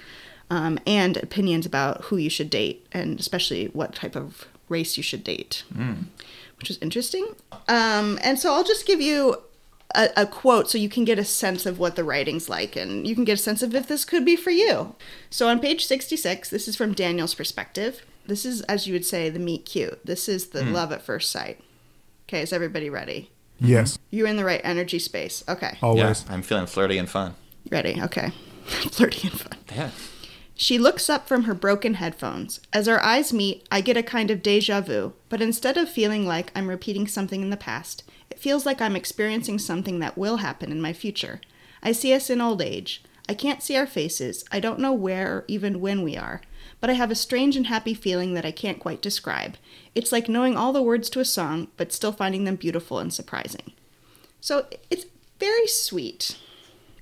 [0.52, 5.04] um, and opinions about who you should date and especially what type of race you
[5.04, 5.64] should date,
[6.60, 7.26] which was interesting.
[7.68, 9.38] Um, and so I'll just give you
[9.96, 13.08] a, a quote so you can get a sense of what the writing's like and
[13.08, 14.94] you can get a sense of if this could be for you.
[15.30, 18.06] So on page 66, this is from Daniel's perspective.
[18.26, 20.06] This is, as you would say, the meet cute.
[20.06, 21.60] This is the love at first sight.
[22.28, 23.30] Okay, is everybody ready?
[23.60, 25.44] Yes, You're in the right energy space.
[25.48, 26.24] Okay, always.
[26.26, 27.36] Yeah, I'm feeling flirty and fun.
[27.70, 28.02] ready.
[28.02, 28.32] Okay.
[28.66, 29.58] Flirty and fun.
[29.76, 29.90] Yeah.
[30.62, 32.60] She looks up from her broken headphones.
[32.71, 36.24] As our eyes meet, I get a kind of deja vu, but instead of feeling
[36.24, 40.38] like I'm repeating something in the past, it feels like I'm experiencing something that will
[40.38, 41.41] happen in my future.
[41.82, 43.04] I see us in old age.
[43.28, 44.45] I can't see our faces.
[44.52, 46.41] I don't know where or even when we are.
[46.80, 49.58] But I have a strange and happy feeling that I can't quite describe.
[49.95, 53.12] It's like knowing all the words to a song, but still finding them beautiful and
[53.12, 53.71] surprising.
[54.39, 55.08] So it's
[55.39, 56.38] very sweet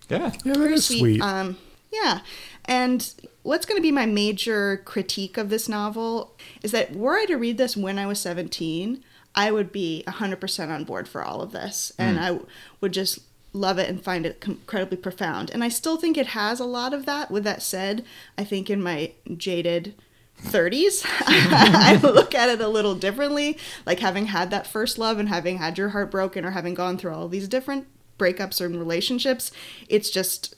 [0.07, 0.31] Yeah.
[0.45, 1.21] Yeah, that is sweet.
[1.21, 1.57] um,
[1.91, 2.21] yeah.
[2.63, 7.25] And what's going to be my major critique of this novel is that were I
[7.25, 9.03] to read this when I was 17,
[9.35, 11.91] I would be 100% on board for all of this.
[11.97, 12.01] Hmm.
[12.01, 12.39] And I
[12.81, 13.19] would just
[13.53, 15.49] love it and find it incredibly profound.
[15.49, 17.31] And I still think it has a lot of that.
[17.31, 18.05] With that said,
[18.37, 19.95] I think in my jaded
[20.43, 23.57] 30s, I look at it a little differently.
[23.85, 26.97] Like having had that first love and having had your heart broken or having gone
[26.97, 29.51] through all these different breakups or relationships,
[29.87, 30.55] it's just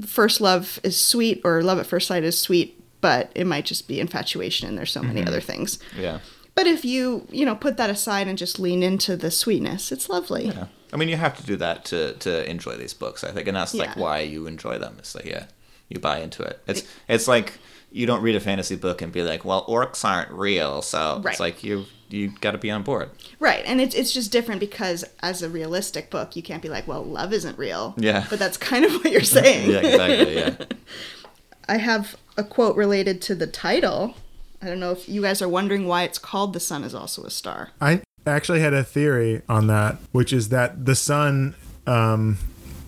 [0.00, 3.88] first love is sweet or love at first sight is sweet, but it might just
[3.88, 5.28] be infatuation and there's so many mm-hmm.
[5.28, 5.78] other things.
[5.96, 6.20] Yeah.
[6.54, 10.08] But if you, you know, put that aside and just lean into the sweetness, it's
[10.08, 10.46] lovely.
[10.46, 10.66] Yeah.
[10.92, 13.24] I mean, you have to do that to to enjoy these books.
[13.24, 14.96] I think, and that's like why you enjoy them.
[14.98, 15.46] It's like, yeah,
[15.88, 16.60] you buy into it.
[16.66, 17.54] It's it's like
[17.90, 21.32] you don't read a fantasy book and be like, well, orcs aren't real, so Right.
[21.32, 23.10] it's like you you got to be on board.
[23.38, 26.86] Right, and it's it's just different because as a realistic book, you can't be like,
[26.86, 27.94] well, love isn't real.
[27.96, 28.26] Yeah.
[28.28, 29.70] But that's kind of what you're saying.
[29.70, 30.34] Yeah, exactly.
[30.36, 30.54] Yeah.
[31.68, 34.14] I have a quote related to the title.
[34.60, 37.24] I don't know if you guys are wondering why it's called "The Sun Is Also
[37.24, 41.54] a Star." I actually had a theory on that, which is that the sun,
[41.86, 42.38] um,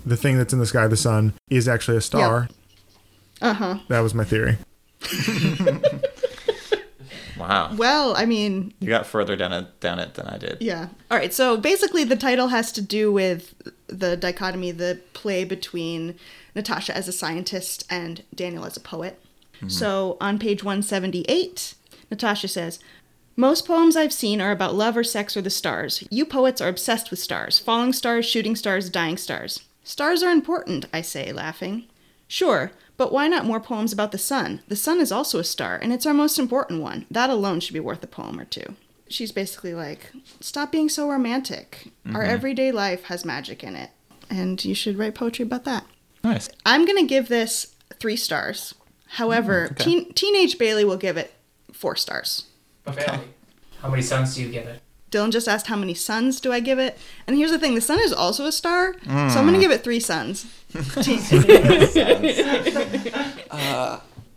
[0.04, 2.48] the thing that's in the sky, the sun, is actually a star.
[3.40, 3.78] Uh huh.
[3.88, 4.58] That was my theory.
[7.48, 7.74] Wow.
[7.74, 10.58] Well, I mean, You got further down it down it than I did.
[10.60, 10.88] Yeah.
[11.10, 11.32] All right.
[11.32, 13.54] So basically, the title has to do with
[13.86, 16.16] the dichotomy, the play between
[16.54, 19.20] Natasha as a scientist and Daniel as a poet.
[19.56, 19.68] Mm-hmm.
[19.68, 21.74] So on page 178,
[22.10, 22.78] Natasha says,
[23.36, 26.04] most poems I've seen are about love or sex or the stars.
[26.08, 29.60] You poets are obsessed with stars falling stars, shooting stars, dying stars.
[29.82, 31.86] Stars are important, I say, laughing.
[32.28, 34.62] Sure, but why not more poems about the sun?
[34.68, 37.06] The sun is also a star, and it's our most important one.
[37.10, 38.76] That alone should be worth a poem or two.
[39.08, 41.90] She's basically like, stop being so romantic.
[42.06, 42.30] Our mm-hmm.
[42.30, 43.90] everyday life has magic in it,
[44.30, 45.86] and you should write poetry about that.
[46.22, 46.48] Nice.
[46.64, 48.74] I'm gonna give this three stars.
[49.06, 49.84] However, mm, okay.
[49.84, 51.34] teen, teenage Bailey will give it
[51.72, 52.46] four stars.
[52.84, 53.28] But Bailey,
[53.80, 54.80] how many suns do you give it?
[55.10, 57.80] Dylan just asked how many suns do I give it, and here's the thing: the
[57.80, 59.60] sun is also a star, so I'm gonna mm.
[59.60, 60.46] give it three suns.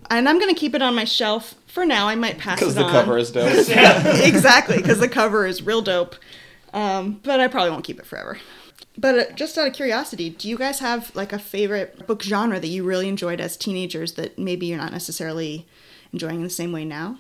[0.10, 2.08] And I'm gonna keep it on my shelf for now.
[2.08, 2.92] I might pass it Because the on.
[2.92, 3.52] cover is dope.
[4.26, 6.16] exactly because the cover is real dope.
[6.74, 8.38] Um, but I probably won't keep it forever.
[8.98, 12.60] But uh, just out of curiosity, do you guys have like a favorite book genre
[12.60, 15.68] that you really enjoyed as teenagers that maybe you're not necessarily
[16.14, 17.18] enjoying in the same way now?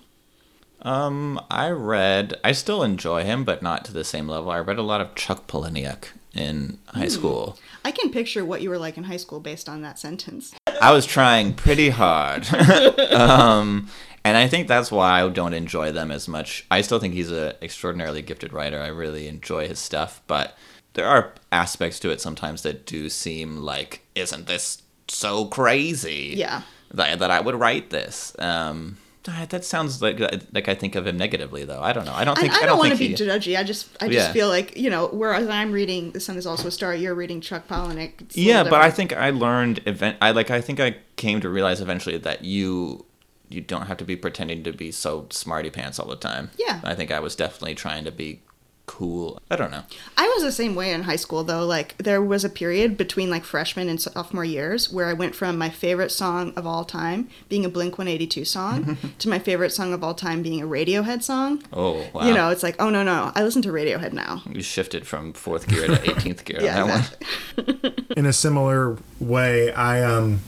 [0.82, 2.36] Um, I read.
[2.44, 4.52] I still enjoy him, but not to the same level.
[4.52, 7.58] I read a lot of Chuck Palahniuk in high school.
[7.84, 10.54] I can picture what you were like in high school based on that sentence.
[10.82, 12.48] I was trying pretty hard.
[13.12, 13.90] um,
[14.24, 16.66] and I think that's why I don't enjoy them as much.
[16.70, 18.80] I still think he's an extraordinarily gifted writer.
[18.80, 20.58] I really enjoy his stuff, but
[20.94, 26.34] there are aspects to it sometimes that do seem like, isn't this so crazy?
[26.36, 26.64] Yeah.
[26.94, 28.36] That, that I would write this.
[28.40, 28.98] Um,
[29.32, 31.82] that that sounds like uh, like I think of him negatively, though.
[31.82, 32.14] I don't know.
[32.14, 33.58] I don't think I, I I don't, want to be he- judgy.
[33.58, 34.34] I just, I just Yeah.
[34.34, 37.42] feel like you know, whereas I'm reading "The Sun Is Also a Star," you're reading
[37.42, 38.14] Chuck Palahniuk.
[38.34, 41.82] Yeah but i think i learned event i like i think i came to realize
[41.82, 43.06] eventually that you
[43.50, 46.82] you don't have to be pretending to be so smarty pants all the time Yeah.
[46.84, 48.42] i think i was definitely trying to be
[48.88, 49.84] cool i don't know
[50.18, 51.66] I was the same way in high school though.
[51.66, 55.58] Like there was a period between like freshman and sophomore years where I went from
[55.58, 59.94] my favorite song of all time being a Blink 182 song to my favorite song
[59.94, 61.64] of all time being a Radiohead song.
[61.74, 64.42] oh wow You know, it's like, oh no no, I listen to Radiohead now.
[64.52, 67.18] you shifted from fourth gear to 18th gear Yeah, on that
[67.58, 67.74] exactly.
[67.92, 70.42] one in a similar way, I um,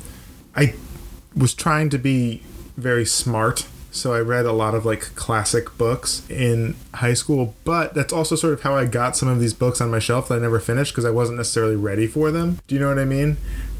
[0.55, 0.75] I
[1.35, 2.41] was trying to be
[2.77, 7.55] very smart, so I read a lot of like classic books in high school.
[7.63, 10.27] But that's also sort of how I got some of these books on my shelf
[10.27, 12.59] that I never finished because I wasn't necessarily ready for them.
[12.67, 13.37] Do you know what I mean?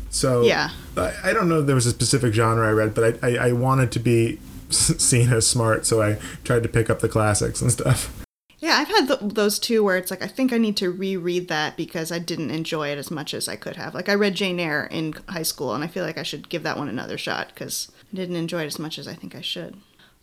[0.10, 0.72] So Yeah.
[0.98, 3.48] I, I don't know if there was a specific genre I read, but I, I,
[3.50, 7.62] I wanted to be seen as smart, so I tried to pick up the classics
[7.62, 8.16] and stuff.
[8.62, 11.48] Yeah, I've had th- those two where it's like I think I need to reread
[11.48, 13.96] that because I didn't enjoy it as much as I could have.
[13.96, 16.64] Like I read Jane Eyre in high school, and I feel like I should give
[16.64, 19.42] that one another shot because I didn't enjoy it as much as I think I
[19.42, 19.78] should.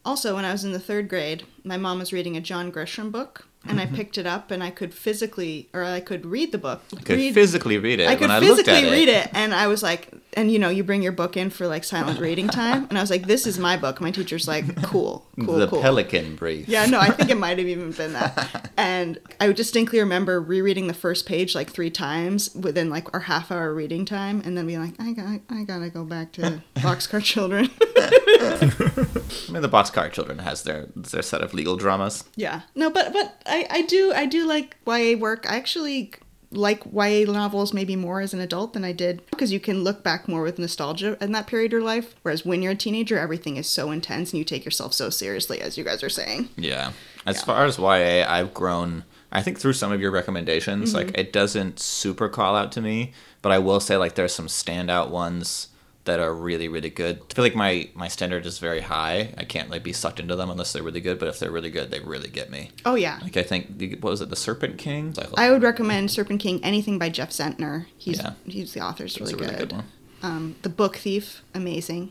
[0.07, 3.11] Also, when I was in the third grade, my mom was reading a John Grisham
[3.11, 3.97] book, and I mm-hmm.
[3.97, 6.81] picked it up and I could physically, or I could read the book.
[6.97, 9.53] I could read, physically read it I could i physically at read it it, and
[9.53, 12.47] I was like, and you know, you bring your book in for like silent reading
[12.47, 14.01] time, and I was like, this is my book.
[14.01, 15.81] My teacher's like, cool, cool, the cool.
[15.81, 18.71] pelican brief Yeah, no, I think it might have even been that.
[18.77, 23.51] And I distinctly remember rereading the first page like three times within like our half
[23.51, 27.23] hour reading time, and then being like, I got, I gotta go back to Boxcar
[27.23, 27.71] Children.
[27.99, 33.13] i mean the boxcar children has their their set of legal dramas yeah, no, but
[33.13, 35.51] but I I do I do like YA work.
[35.51, 36.13] I actually
[36.53, 40.03] like YA novels maybe more as an adult than I did because you can look
[40.03, 42.15] back more with nostalgia in that period of your life.
[42.23, 45.61] Whereas when you're a teenager, everything is so intense and you take yourself so seriously,
[45.61, 46.49] as you guys are saying.
[46.57, 46.93] Yeah.
[47.27, 49.05] As far as YA, I've grown.
[49.33, 51.09] I think through some of your recommendations, Mm-hmm.
[51.09, 54.47] like it doesn't super call out to me, but I will say like there's some
[54.47, 55.69] standout ones
[56.07, 57.21] that are really really good.
[57.31, 59.35] I feel like my my standard is very high.
[59.39, 61.71] I can't like be sucked into them unless they're really good, but if they're really
[61.71, 62.71] good, they really get me.
[62.85, 63.19] Oh yeah.
[63.23, 65.13] Like I think the- what was it, The Serpent King?
[65.17, 66.61] Like, I would recommend Serpent King.
[66.65, 67.87] Anything by Jeff Zentner.
[67.97, 68.33] He's Yeah.
[68.45, 69.69] he's the author's that's really, really good.
[69.71, 69.83] good.
[70.23, 72.11] Um, the Book Thief, amazing.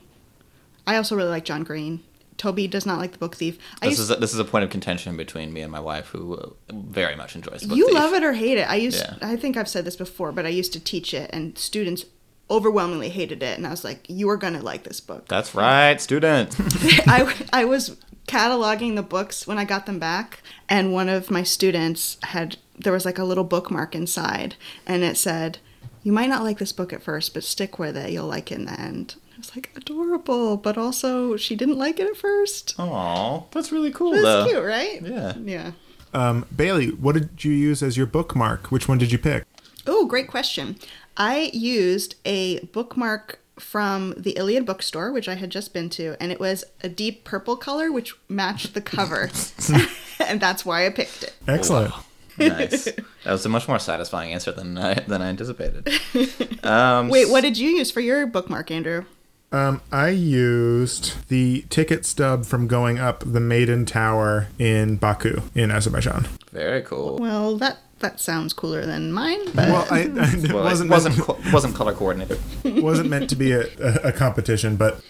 [0.88, 2.01] I also really like John Green.
[2.38, 3.58] Toby does not like the Book Thief.
[3.81, 5.79] I This used, is a, this is a point of contention between me and my
[5.79, 7.63] wife, who uh, very much enjoys.
[7.63, 7.95] Book you Thief.
[7.95, 8.69] love it or hate it.
[8.69, 9.15] I used Yeah.
[9.21, 12.03] I think I've said this before, but I used to teach it, and students
[12.49, 15.99] overwhelmingly hated it, and I was like, "You are gonna like this book." That's right,
[15.99, 16.55] student.
[17.08, 21.43] I, I was cataloging the books when I got them back, and one of my
[21.43, 24.55] students had there was like a little bookmark inside,
[24.86, 25.60] and it said,
[26.03, 28.12] "You might not like this book at first, but stick with it.
[28.12, 31.99] You'll like it in the end." I was like, adorable, but also she didn't like
[31.99, 32.73] it at first.
[32.79, 34.12] Oh, that's really cool.
[34.12, 34.45] That's though.
[34.47, 35.01] cute, right?
[35.01, 35.34] Yeah.
[35.38, 35.71] Yeah.
[36.13, 38.71] Um, Bailey, what did you use as your bookmark?
[38.71, 39.43] Which one did you pick?
[39.86, 40.77] Oh, great question.
[41.17, 46.32] I used a bookmark from the Iliad bookstore, which I had just been to, and
[46.32, 49.30] it was a deep purple color, which matched the cover.
[50.19, 51.36] and that's why I picked it.
[51.47, 51.93] Excellent.
[52.38, 52.86] nice.
[52.86, 55.89] That was a much more satisfying answer than I than I anticipated.
[56.65, 59.06] Um, Wait, what did you use for your bookmark, Andrew?
[59.51, 65.69] Um, I used the ticket stub from going up the Maiden Tower in Baku in
[65.69, 66.27] Azerbaijan.
[66.52, 67.19] Very cool.
[67.19, 70.93] Well, that that sounds cooler than mine, but Well, I, I, it Well, wasn't it
[70.93, 72.39] wasn't meant, co- wasn't color coordinated.
[72.83, 75.01] wasn't meant to be a, a, a competition, but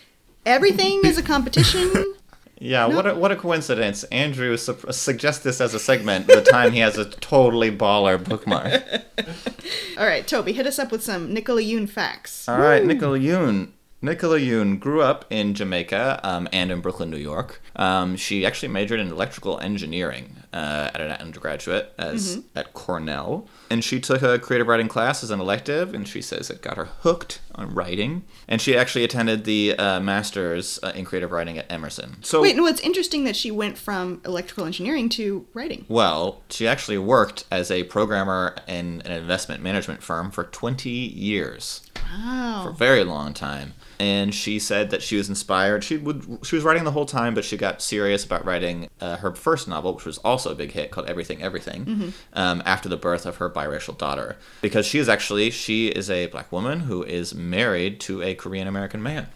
[0.45, 1.91] everything is a competition.
[2.57, 4.05] Yeah, what a, what a coincidence.
[4.05, 8.81] Andrew su- suggests this as a segment the time he has a totally baller bookmark.
[9.97, 12.47] All right, Toby, hit us up with some Nicola Yoon facts.
[12.47, 13.71] All right, Nicola Yoon.
[14.01, 17.61] Nicola Yoon grew up in Jamaica um, and in Brooklyn, New York.
[17.75, 23.83] Um, she actually majored in electrical engineering uh, at an undergraduate as at Cornell, and
[23.83, 25.93] she took a creative writing class as an elective.
[25.93, 28.23] And she says it got her hooked on writing.
[28.47, 32.17] And she actually attended the uh, master's uh, in creative writing at Emerson.
[32.23, 35.85] So Wait, no, it's interesting that she went from electrical engineering to writing.
[35.87, 41.81] Well, she actually worked as a programmer in an investment management firm for 20 years.
[41.95, 43.73] Wow, for a very long time.
[43.99, 45.83] And she said that she was inspired.
[45.83, 49.17] She would she was writing the whole time, but she got serious about writing uh,
[49.17, 52.97] her first novel, which was also a big hit, called Everything Everything, um, after the
[52.97, 54.35] birth of her biracial daughter.
[54.61, 58.67] Because she is actually she is a black woman who is married to a Korean
[58.67, 59.27] American man.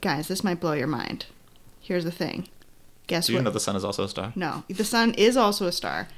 [0.00, 1.26] Guys, this might blow your mind.
[1.80, 2.48] Here's the thing.
[3.06, 3.44] Guess Do you what?
[3.44, 4.32] know the sun is also a star?
[4.34, 6.08] no, the sun is also a star.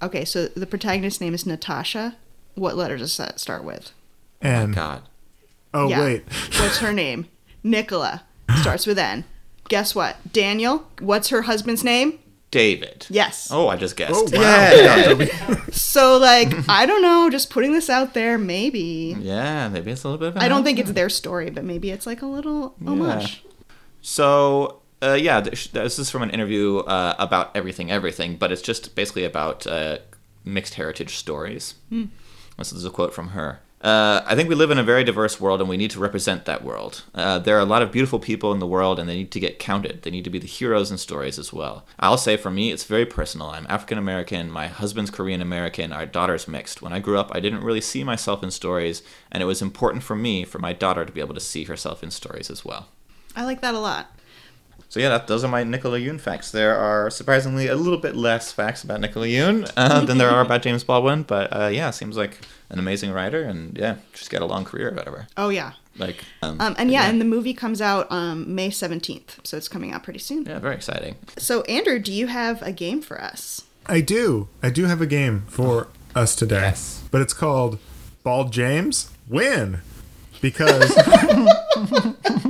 [0.00, 2.16] Okay, so the protagonist's name is Natasha.
[2.54, 3.92] What letter does that start with?
[4.40, 5.02] and God.
[5.74, 6.00] Oh Yeah.
[6.00, 6.24] wait,
[6.58, 7.26] What's her name?
[7.62, 8.24] Nicola.
[8.60, 9.24] Starts with N.
[9.68, 10.16] Guess what?
[10.32, 10.86] Daniel.
[11.00, 12.18] What's her husband's name?
[12.50, 13.06] David.
[13.08, 13.48] Yes.
[13.50, 14.12] Oh, I just guessed.
[14.14, 15.64] oh wow, Yeah.
[15.72, 19.16] So, like, I don't know, just putting this out there, maybe.
[19.18, 21.64] Yeah, maybe it's a little bit of an I don't think it's their story, but
[21.64, 23.42] maybe it's like a little homage.
[24.02, 28.94] So, uh, yeah, this is from an interview uh, about everything, everything, but it's just
[28.94, 29.98] basically about uh,
[30.44, 31.74] mixed heritage stories.
[32.58, 33.60] This is a quote from her.
[33.82, 36.44] Uh, I think we live in a very diverse world and we need to represent
[36.44, 37.02] that world.
[37.14, 39.40] Uh, there are a lot of beautiful people in the world and they need to
[39.40, 40.02] get counted.
[40.02, 41.84] They need to be the heroes in stories as well.
[41.98, 43.48] I'll say for me, it's very personal.
[43.48, 46.80] I'm African American, my husband's Korean American, our daughter's mixed.
[46.80, 49.02] When I grew up, I didn't really see myself in stories,
[49.32, 52.04] and it was important for me, for my daughter, to be able to see herself
[52.04, 52.86] in stories as well.
[53.34, 54.14] I like that a lot.
[54.92, 56.50] So yeah, that, those are my Nicola Yoon facts.
[56.50, 60.42] There are surprisingly a little bit less facts about Nicola Yoon uh, than there are
[60.42, 64.42] about James Baldwin, but uh, yeah, seems like an amazing writer, and yeah, she's got
[64.42, 65.28] a long career ahead of her.
[65.38, 65.72] Oh, yeah.
[65.96, 69.66] Like, um, Um, and yeah, and the movie comes out um, May 17th, so it's
[69.66, 70.44] coming out pretty soon.
[70.44, 71.16] yeah, very exciting.
[71.38, 73.64] So, Andrew, do you have a game for us?
[73.86, 74.48] I do.
[74.62, 76.60] I do have a game for us today.
[76.60, 77.02] Yes.
[77.10, 77.78] But it's called
[78.24, 79.80] Bald James Win.
[80.42, 80.94] Because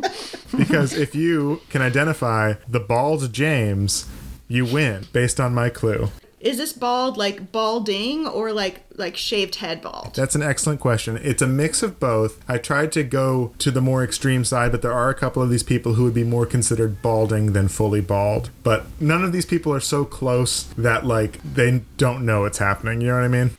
[0.57, 4.07] because if you can identify the bald James,
[4.49, 6.09] you win based on my clue.
[6.41, 10.17] Is this bald like balding or like like shaved head bald?
[10.17, 11.17] That's an excellent question.
[11.23, 12.41] It's a mix of both.
[12.49, 15.51] I tried to go to the more extreme side, but there are a couple of
[15.51, 18.51] these people who would be more considered balding than fully bald.
[18.65, 23.01] But none of these people are so close that like they don't know it's happening.
[23.01, 23.51] You know what I mean?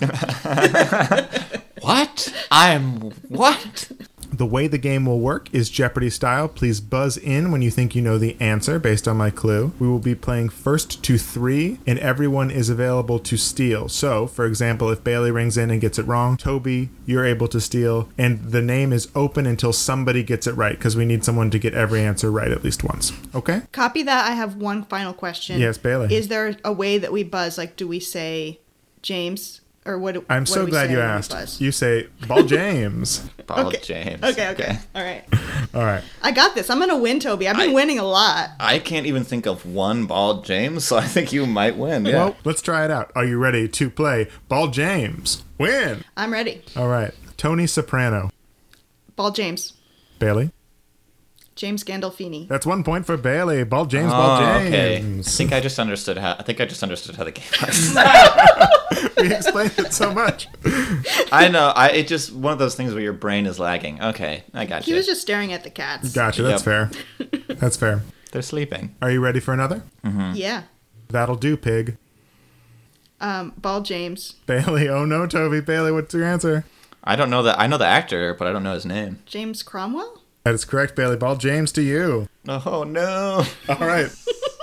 [1.82, 2.32] What?
[2.50, 3.90] I'm what?
[4.32, 6.48] The way the game will work is Jeopardy style.
[6.48, 9.72] Please buzz in when you think you know the answer based on my clue.
[9.78, 13.88] We will be playing first to three, and everyone is available to steal.
[13.88, 17.60] So, for example, if Bailey rings in and gets it wrong, Toby, you're able to
[17.60, 21.50] steal, and the name is open until somebody gets it right because we need someone
[21.50, 23.12] to get every answer right at least once.
[23.34, 23.62] Okay?
[23.72, 24.30] Copy that.
[24.30, 25.60] I have one final question.
[25.60, 26.14] Yes, Bailey.
[26.14, 27.58] Is there a way that we buzz?
[27.58, 28.60] Like, do we say
[29.02, 30.14] James or what?
[30.14, 31.60] do- I'm what so we glad you asked.
[31.60, 33.20] You say, Ball James.
[33.46, 33.80] Ball Okay.
[33.82, 34.22] James.
[34.24, 35.24] Okay, okay, all right.
[35.74, 36.02] All right.
[36.22, 36.70] I got this.
[36.70, 37.46] I'm gonna win, Toby.
[37.48, 38.50] I've been I- winning a lot.
[38.58, 42.06] I can't even think of one Ball James, so I think you might win.
[42.06, 42.14] Yeah.
[42.14, 43.12] Well, let's try it out.
[43.14, 45.44] Are you ready to play Ball James?
[45.58, 46.02] Win.
[46.16, 46.62] I'm ready.
[46.76, 47.12] All right.
[47.36, 48.30] Tony Soprano.
[49.16, 49.74] Ball James.
[50.18, 50.50] Bailey.
[51.56, 52.46] James Gandolfini.
[52.48, 53.64] That's one point for Bailey.
[53.64, 54.68] Ball James, ball oh, James.
[54.68, 55.18] okay.
[55.18, 56.36] I think I just understood how.
[56.38, 57.94] I think I just understood how the game works.
[59.20, 60.48] we explained it so much.
[61.32, 61.72] I know.
[61.74, 64.02] I it just one of those things where your brain is lagging.
[64.02, 64.94] Okay, I got He you.
[64.94, 66.12] He was just staring at the cats.
[66.12, 66.42] Gotcha.
[66.42, 66.90] That's fair.
[67.48, 68.02] That's fair.
[68.32, 68.94] They're sleeping.
[69.00, 69.82] Are you ready for another?
[70.34, 70.64] Yeah.
[71.08, 71.96] That'll do, pig.
[73.20, 74.32] Um, Bald James.
[74.46, 74.88] Bailey.
[74.88, 75.60] Oh no, Toby.
[75.60, 76.64] Bailey, what's your answer?
[77.02, 77.58] I don't know that.
[77.58, 79.20] I know the actor, but I don't know his name.
[79.26, 80.22] James Cromwell.
[80.44, 81.16] That is correct, Bailey.
[81.16, 82.28] Ball James to you.
[82.48, 83.44] Oh no!
[83.68, 84.10] All right.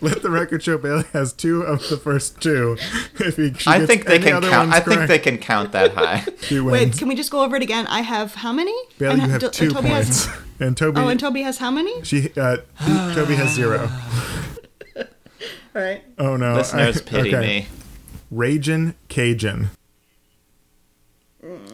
[0.00, 2.76] Let the record show Bailey has two of the first two.
[3.18, 4.70] If he, I think they can other count.
[4.70, 6.24] ones I think they can count that high.
[6.60, 7.86] Wait, can we just go over it again?
[7.86, 8.74] I have how many?
[8.98, 11.00] Bailey, And you have do- two Toby points, Has, and Toby.
[11.00, 12.02] oh, and Toby has how many?
[12.04, 12.30] she.
[12.36, 12.58] Uh,
[13.14, 13.88] Toby has zero.
[14.96, 15.04] All
[15.82, 16.02] right.
[16.18, 16.54] Oh no.
[16.54, 17.40] Listeners, I- pity okay.
[17.46, 17.66] me.
[18.30, 19.70] Ragin' Cajun.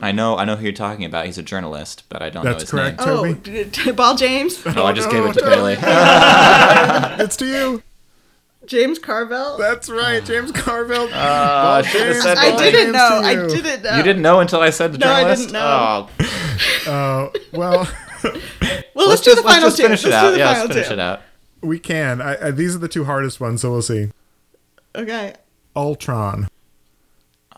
[0.02, 0.36] I know.
[0.36, 1.26] I know who you're talking about.
[1.26, 2.98] He's a journalist, but I don't know his correct.
[3.00, 3.08] name.
[3.08, 3.34] Oh, Toby?
[3.34, 4.60] d- d- Bald James.
[4.66, 5.54] Oh, I just gave it to Toby.
[5.54, 5.76] Bailey.
[7.24, 7.82] It's to you.
[8.66, 9.56] James Carville.
[9.58, 11.08] That's right, James Carville.
[11.12, 13.20] Uh, I should have said I Ball didn't James know.
[13.20, 13.48] to I you.
[13.48, 13.96] didn't know.
[13.96, 15.50] You didn't know until I said the journalist.
[15.52, 16.08] No, I journalist.
[16.18, 16.90] didn't know.
[16.92, 17.88] Oh, Uh, well,
[18.94, 19.82] Well, let's, do the just, final let's just two.
[19.82, 20.30] finish it Let's do out.
[20.32, 20.92] the Yeah, final let's finish two.
[20.94, 21.22] it out.
[21.62, 22.20] we can.
[22.20, 24.10] I, I, these are the two hardest ones, so we'll see.
[24.94, 25.34] Okay.
[25.74, 26.48] Ultron.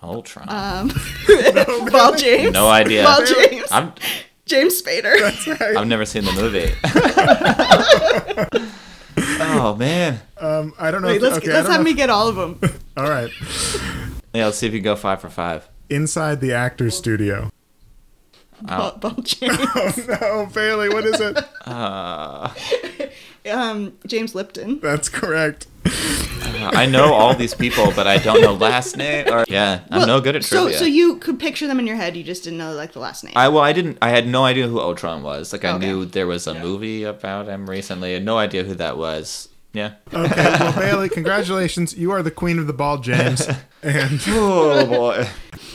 [0.03, 0.49] Ultron.
[0.49, 0.89] Um,
[1.91, 2.53] Ball James.
[2.53, 3.05] no idea.
[3.05, 3.69] Ball James.
[3.71, 3.93] I'm,
[4.45, 5.77] James Spader.
[5.77, 6.73] I've never seen the movie.
[9.41, 10.21] oh man.
[10.39, 11.09] Um, I don't know.
[11.09, 12.61] Wait, if, let's okay, let's have know me get all of them.
[12.97, 13.31] All right.
[14.35, 15.69] Yeah, let's see if you can go five for five.
[15.89, 17.51] Inside the actor's studio.
[18.63, 19.59] Ball, Ball James.
[20.09, 21.39] No, Bailey, what is it?
[21.67, 22.53] Uh,
[23.51, 24.79] Um, James Lipton.
[24.81, 25.67] That's correct.
[25.85, 29.27] I know all these people, but I don't know last name.
[29.33, 30.79] Or yeah, I'm no good at so, trivia.
[30.79, 32.17] So so you could picture them in your head.
[32.17, 33.33] You just didn't know like the last name.
[33.37, 33.99] I well, I didn't.
[34.01, 35.53] I had no idea who Ultron was.
[35.53, 35.87] Like I Okay.
[35.87, 38.11] knew there was a movie about him recently.
[38.11, 39.49] I had no idea who that was.
[39.73, 39.95] Yeah.
[40.13, 41.97] Okay, well, Bailey, congratulations.
[41.97, 43.49] You are the queen of the ball, James.
[43.83, 45.27] And Oh boy.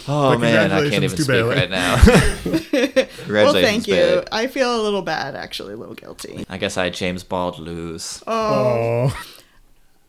[0.07, 1.55] Oh But man, I can't even to speak Bailey.
[1.55, 1.97] right now.
[2.03, 3.93] Congratulations, well, thank you.
[3.95, 4.25] Bailey.
[4.31, 6.45] I feel a little bad, actually, a little guilty.
[6.49, 8.23] I guess I had James Bald lose.
[8.27, 9.13] oh,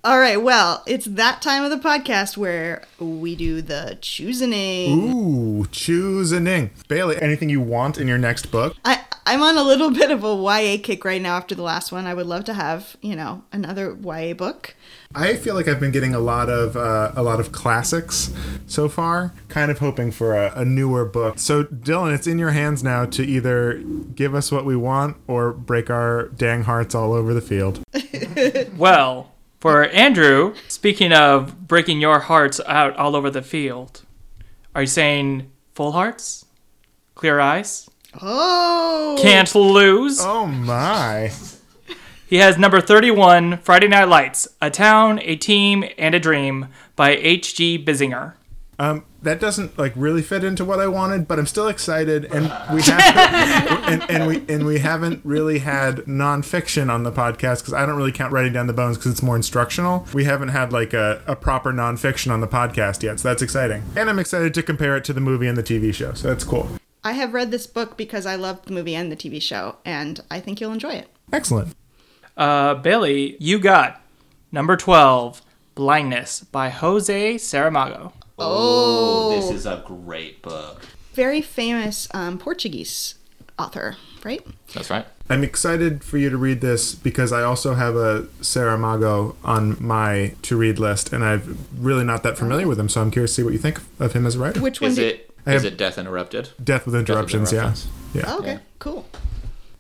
[0.09, 5.13] All right, well, it's that time of the podcast where we do the choosing.
[5.15, 6.71] ooh, choosing.
[6.89, 8.75] Bailey, anything you want in your next book?
[8.87, 11.93] I I'm on a little bit of a YA kick right now after the last
[11.93, 12.07] one.
[12.07, 14.75] I would love to have you know another YA book.
[15.15, 18.33] I feel like I've been getting a lot of uh, a lot of classics
[18.67, 19.35] so far.
[19.49, 21.39] Kind of hoping for a, a newer book.
[21.39, 23.75] So Dylan, it's in your hands now to either
[24.15, 27.83] give us what we want or break our dang hearts all over the field.
[28.79, 34.03] Well, for Andrew, speaking of breaking your hearts out all over the field,
[34.75, 36.45] are you saying full hearts?
[37.15, 37.89] Clear eyes?
[38.23, 40.19] Oh, Can't lose?
[40.21, 41.33] Oh my!
[42.27, 47.11] He has number 31, Friday Night Lights, A Town, a Team, and a Dream by
[47.11, 47.83] H.G.
[47.85, 48.35] Bissinger.
[48.79, 52.45] Um, that doesn't like really fit into what I wanted, but I'm still excited, and
[52.73, 57.75] we have and, and we and we haven't really had nonfiction on the podcast because
[57.75, 60.07] I don't really count writing down the bones because it's more instructional.
[60.15, 63.83] We haven't had like a, a proper nonfiction on the podcast yet, so that's exciting,
[63.97, 66.45] and I'm excited to compare it to the movie and the TV show, so that's
[66.45, 66.69] cool.
[67.05, 70.21] I have read this book because I loved the movie and the TV show, and
[70.31, 71.09] I think you'll enjoy it.
[71.33, 71.75] Excellent.
[72.37, 74.01] Uh, Bailey, you got
[74.53, 75.43] number 12,
[75.75, 78.13] Blindness by Jose Saramago.
[78.39, 80.83] Oh, this is a great book.
[81.15, 83.17] Very famous um, Portuguese
[83.59, 84.45] author, right?
[84.75, 85.07] That's right.
[85.31, 90.35] I'm excited for you to read this because I also have a Saramago on my
[90.43, 93.35] to read list, and I'm really not that familiar with him, so I'm curious to
[93.37, 94.61] see what you think of him as a writer.
[94.61, 94.91] Which one?
[94.91, 96.51] Is did- it I is it Death Interrupted?
[96.63, 97.91] Death with Interruptions, Interruptions.
[98.15, 98.21] yeah.
[98.23, 98.33] Yeah.
[98.35, 98.59] Oh, okay, Yeah.
[98.79, 99.09] cool.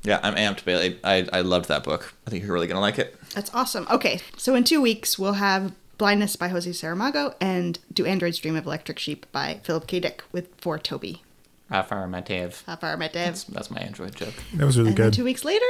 [0.02, 0.98] Yeah, I'm amped, Bailey.
[1.04, 2.14] I, I loved that book.
[2.26, 3.16] I think you're really gonna like it.
[3.34, 3.86] That's awesome.
[3.90, 8.54] Okay, so in two weeks we'll have Blindness by Jose Saramago and Do Androids Dream
[8.56, 9.98] of Electric Sheep by Philip K.
[10.00, 11.22] Dick with for Toby.
[11.70, 12.62] Affirmative.
[12.68, 13.44] Affirmative.
[13.48, 14.34] That's my Android joke.
[14.54, 15.12] That was really And good.
[15.12, 15.66] two weeks later,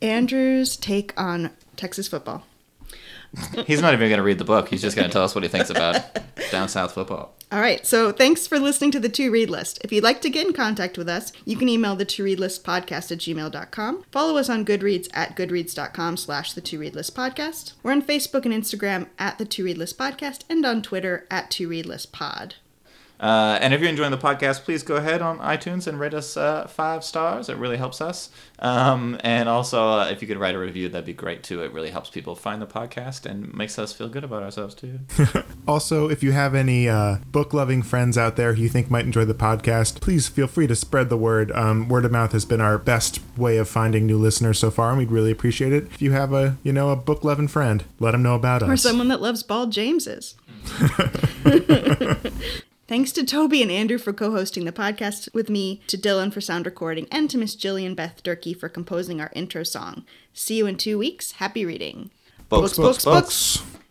[0.00, 2.44] Andrew's take on Texas football.
[3.66, 4.68] He's not even gonna read the book.
[4.68, 5.96] He's just gonna tell us what he thinks about
[6.50, 7.34] down south football.
[7.52, 9.78] All right, so thanks for listening to the To Read List.
[9.84, 12.40] If you'd like to get in contact with us, you can email the To Read
[12.40, 14.04] List podcast at gmail.com.
[14.10, 17.74] Follow us on Goodreads at goodreads.com slash the To Read List podcast.
[17.82, 21.50] We're on Facebook and Instagram at the To Read List podcast and on Twitter at
[21.52, 22.56] To Read List pod.
[23.24, 26.36] Uh, and if you're enjoying the podcast, please go ahead on iTunes and rate us
[26.36, 27.48] uh, five stars.
[27.48, 28.28] It really helps us.
[28.58, 31.62] Um, and also, uh, if you could write a review, that'd be great too.
[31.62, 35.00] It really helps people find the podcast and makes us feel good about ourselves too.
[35.66, 39.06] Also, if you have any uh, book loving friends out there who you think might
[39.06, 41.50] enjoy the podcast, please feel free to spread the word.
[41.52, 44.90] Um, word of mouth has been our best way of finding new listeners so far,
[44.90, 45.84] and we'd really appreciate it.
[45.84, 48.66] If you have a, you know, a book loving friend, let them know about Or
[48.66, 48.72] us.
[48.72, 50.34] Or someone that loves Bald Jameses.
[52.94, 56.40] Thanks to Toby and Andrew for co hosting the podcast with me, to Dylan for
[56.40, 60.04] sound recording, and to Miss Jillian Beth Durkee for composing our intro song.
[60.32, 61.32] See you in two weeks.
[61.32, 62.12] Happy reading.
[62.48, 63.56] Books, books, books.
[63.58, 63.83] books.